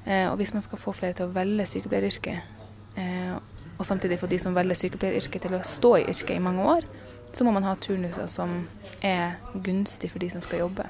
Eh, 0.06 0.28
og 0.30 0.38
hvis 0.40 0.54
man 0.56 0.64
skal 0.66 0.82
få 0.82 0.94
flere 0.96 1.18
til 1.18 1.28
å 1.28 1.34
velge 1.36 1.68
sykepleieryrket, 1.70 2.56
eh, 3.02 3.36
og 3.76 3.86
samtidig 3.86 4.20
få 4.22 4.30
de 4.32 4.40
som 4.40 4.56
velger 4.56 4.80
sykepleieryrket 4.80 5.46
til 5.46 5.58
å 5.58 5.64
stå 5.66 5.92
i 6.00 6.08
yrket 6.14 6.38
i 6.38 6.44
mange 6.44 6.66
år, 6.76 6.88
så 7.36 7.44
må 7.44 7.52
man 7.52 7.66
ha 7.68 7.76
turnuser 7.76 8.28
som 8.32 8.62
er 9.04 9.36
gunstig 9.54 10.10
for 10.14 10.24
de 10.24 10.30
som 10.32 10.44
skal 10.46 10.64
jobbe. 10.64 10.86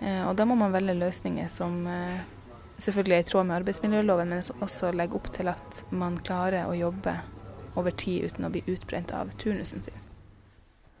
Eh, 0.00 0.22
og 0.28 0.36
da 0.38 0.46
må 0.46 0.54
man 0.58 0.74
velge 0.74 0.94
løsninger 0.94 1.48
som 1.50 1.80
eh, 1.90 2.20
selvfølgelig 2.78 3.16
er 3.16 3.24
i 3.24 3.28
tråd 3.32 3.48
med 3.48 3.56
arbeidsmiljøloven, 3.56 4.30
men 4.30 4.46
som 4.46 4.62
også 4.62 4.92
legger 4.94 5.18
opp 5.18 5.32
til 5.34 5.50
at 5.50 5.82
man 5.90 6.20
klarer 6.22 6.70
å 6.70 6.76
jobbe 6.78 7.16
over 7.78 7.94
tid 7.98 8.30
uten 8.30 8.46
å 8.46 8.52
bli 8.54 8.62
utbrent 8.70 9.10
av 9.14 9.34
turnusen 9.42 9.82
sin. 9.82 10.04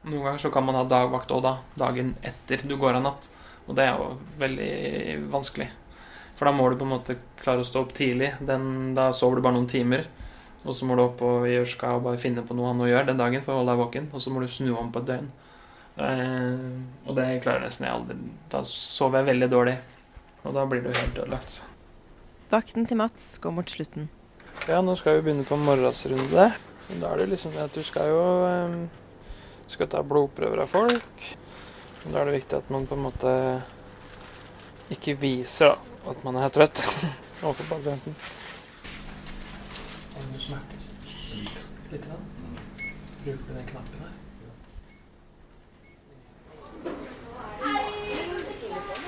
Noen 0.08 0.24
ganger 0.24 0.42
så 0.42 0.50
kan 0.54 0.66
man 0.66 0.78
ha 0.78 0.84
dagvakt 0.88 1.30
òg, 1.34 1.42
da. 1.44 1.56
Dagen 1.78 2.14
etter 2.26 2.62
du 2.66 2.76
går 2.78 2.98
av 2.98 3.06
natt. 3.06 3.28
Og 3.68 3.76
det 3.76 3.84
er 3.84 3.98
jo 4.00 4.12
veldig 4.40 4.72
vanskelig. 5.30 5.68
For 6.38 6.48
da 6.48 6.54
må 6.54 6.68
du 6.70 6.78
på 6.78 6.86
en 6.86 6.94
måte 6.94 7.18
klare 7.38 7.62
å 7.62 7.66
stå 7.66 7.82
opp 7.84 7.94
tidlig. 7.94 8.32
Den, 8.40 8.94
da 8.96 9.10
sover 9.14 9.38
du 9.38 9.44
bare 9.44 9.58
noen 9.58 9.70
timer. 9.70 10.06
Og 10.66 10.74
så 10.74 10.86
må 10.88 10.96
du 10.98 11.04
opp 11.04 11.22
og 11.24 11.46
gjøre 11.48 11.68
skal 11.70 12.00
og 12.00 12.06
bare 12.08 12.20
finne 12.20 12.42
på 12.46 12.56
noe 12.56 12.72
annet 12.72 12.88
å 12.88 12.90
gjøre 12.90 13.10
den 13.10 13.20
dagen 13.20 13.44
for 13.44 13.54
å 13.54 13.60
holde 13.60 13.74
deg 13.74 13.82
våken. 13.82 14.08
Og 14.12 14.22
så 14.22 14.32
må 14.34 14.42
du 14.42 14.48
snu 14.50 14.72
om 14.76 14.90
på 14.92 15.02
et 15.04 15.10
døgn. 15.12 15.30
Eh, 15.98 17.08
og 17.08 17.18
det 17.18 17.26
klarer 17.44 17.64
nesten 17.66 17.86
jeg 17.86 17.94
aldri. 17.94 18.18
Da 18.52 18.62
sover 18.66 19.22
jeg 19.22 19.30
veldig 19.32 19.50
dårlig. 19.54 19.76
Og 20.44 20.54
da 20.54 20.64
blir 20.68 20.84
du 20.84 20.90
helt 20.90 21.18
ødelagt. 21.18 21.60
Vakten 22.52 22.86
til 22.88 23.00
Mats 23.00 23.36
går 23.42 23.54
mot 23.54 23.70
slutten. 23.70 24.08
Ja, 24.66 24.80
nå 24.82 24.94
skal 24.98 25.18
vi 25.18 25.28
begynne 25.28 25.46
på 25.46 25.58
morgensrunde. 25.60 26.48
Da 26.88 27.10
er 27.12 27.20
det 27.20 27.28
liksom 27.34 27.52
det 27.54 27.66
at 27.66 27.74
du 27.76 27.84
skal 27.84 28.10
jo 28.10 28.22
eh, 28.48 28.78
skal 29.68 29.90
ta 29.92 30.02
blodprøver 30.02 30.64
av 30.64 30.72
folk. 30.72 31.26
Da 32.08 32.20
er 32.20 32.30
det 32.30 32.38
viktig 32.38 32.58
at 32.62 32.70
man 32.72 32.86
på 32.88 32.96
en 32.96 33.04
måte 33.04 33.32
ikke 34.94 35.18
viser 35.20 35.74
da, 35.74 35.96
at 36.12 36.22
man 36.24 36.38
er 36.40 36.52
trøtt 36.52 36.80
overfor 37.44 37.74
pasienten. 37.74 38.16
Noen 40.18 40.40
smerter? 40.42 40.80
Litt. 41.38 41.64
Litt 41.92 42.06
Bruker 43.24 43.44
du 43.48 43.54
den 43.54 43.66
knappen 43.66 44.00
her? 44.02 44.14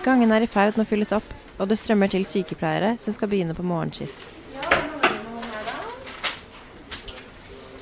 Gangen 0.05 0.33
er 0.33 0.45
i 0.45 0.49
ferd 0.49 0.79
med 0.79 0.87
å 0.87 0.89
fylles 0.89 1.13
opp, 1.13 1.27
og 1.61 1.69
det 1.69 1.77
strømmer 1.77 2.09
til 2.09 2.25
sykepleiere 2.25 2.95
som 3.03 3.13
skal 3.13 3.29
begynne 3.33 3.57
på 3.57 3.67
morgenskift. 3.67 4.23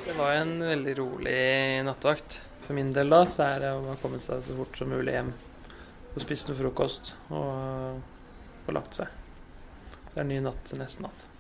Det 0.03 0.17
var 0.19 0.41
en 0.41 0.59
veldig 0.67 0.95
rolig 0.99 1.39
nattevakt. 1.87 2.41
For 2.65 2.77
min 2.77 2.93
del 2.93 3.09
da, 3.15 3.23
så 3.31 3.47
er 3.47 3.63
det 3.63 3.71
å 3.73 3.95
komme 4.03 4.19
seg 4.21 4.43
så 4.45 4.57
fort 4.59 4.77
som 4.77 4.91
mulig 4.93 5.15
hjem. 5.15 5.33
og 6.15 6.23
spise 6.25 6.49
noe 6.49 6.59
frokost 6.59 7.15
og 7.31 8.01
få 8.67 8.75
lagt 8.75 8.99
seg. 8.99 9.07
Så 9.93 10.15
det 10.15 10.19
er 10.19 10.25
en 10.25 10.33
ny 10.33 10.41
natt 10.43 10.65
til 10.67 10.81
neste 10.83 11.05
natt. 11.05 11.38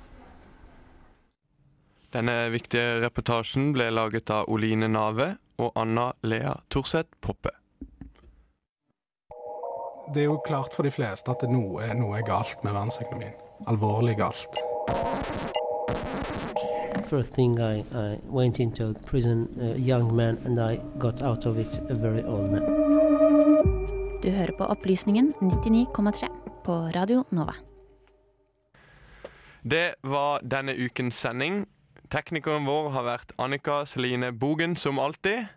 Denne 2.08 2.48
viktige 2.48 3.02
reportasjen 3.02 3.74
ble 3.76 3.90
laget 3.92 4.30
av 4.32 4.46
Oline 4.48 4.88
Nave 4.88 5.34
og 5.60 5.74
Anna 5.76 6.06
Lea 6.24 6.54
Thorseth 6.72 7.18
Poppe. 7.20 7.52
Det 10.14 10.22
er 10.22 10.30
jo 10.30 10.38
klart 10.40 10.72
for 10.72 10.88
de 10.88 10.92
fleste 10.94 11.28
at 11.28 11.44
noe, 11.52 11.84
noe 11.98 12.16
er 12.16 12.24
galt 12.24 12.64
med 12.64 12.72
verdensøkonomien. 12.72 13.36
Alvorlig 13.68 14.16
galt. 14.16 14.56
First 17.10 17.34
thing 17.36 17.58
I, 17.60 17.84
I 17.92 18.16
went 18.32 18.58
into 18.58 18.94
prison 19.04 19.44
a 19.60 19.76
young 19.76 20.08
man 20.16 20.40
and 20.46 20.58
I 20.58 20.80
got 20.98 21.20
out 21.20 21.44
of 21.44 21.58
it 21.58 21.80
a 21.90 21.94
very 21.94 22.24
old 22.24 22.48
man. 22.50 22.64
Du 24.22 24.30
hører 24.30 24.56
på 24.56 24.64
Opplysningen 24.64 25.34
99,3 25.40 26.28
på 26.64 26.72
Radio 26.96 27.24
Nova. 27.30 27.54
Det 29.62 29.94
var 30.02 30.40
denne 30.40 30.72
ukens 30.72 31.20
sending. 31.20 31.66
Teknikeren 32.08 32.64
vår 32.64 32.86
har 32.94 33.04
vært 33.04 33.32
Annika 33.36 33.82
Celine 33.84 34.30
Bogen, 34.32 34.78
som 34.80 34.96
alltid. 34.96 35.50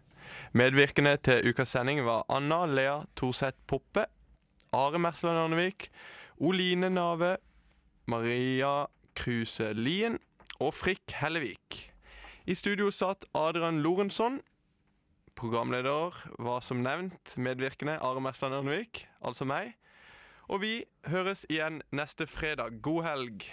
Medvirkende 0.52 1.14
til 1.24 1.46
ukas 1.48 1.72
sending 1.72 2.02
var 2.04 2.26
Anna 2.28 2.66
Lea 2.68 2.98
Thorseth 3.16 3.56
Poppe, 3.72 4.04
Are 4.76 5.00
Mersland 5.00 5.40
Arnevik, 5.40 5.88
Oline 6.44 6.90
Nave, 6.92 7.38
Maria 8.12 8.90
Kruse 9.16 9.70
Lien 9.80 10.20
og 10.60 10.74
Frikk 10.76 11.16
Hellevik. 11.22 11.86
I 12.44 12.60
studio 12.60 12.92
satt 12.92 13.24
Adrian 13.32 13.80
Lorentzon. 13.80 14.42
Programleder 15.40 16.20
var 16.36 16.60
som 16.68 16.84
nevnt 16.84 17.38
medvirkende 17.40 17.96
Are 18.04 18.20
Mersland 18.20 18.60
Arnevik, 18.60 19.06
altså 19.24 19.48
meg. 19.48 19.78
Og 20.52 20.66
vi 20.68 20.78
høres 21.08 21.46
igjen 21.48 21.80
neste 21.96 22.28
fredag. 22.28 22.82
God 22.84 23.06
helg. 23.08 23.52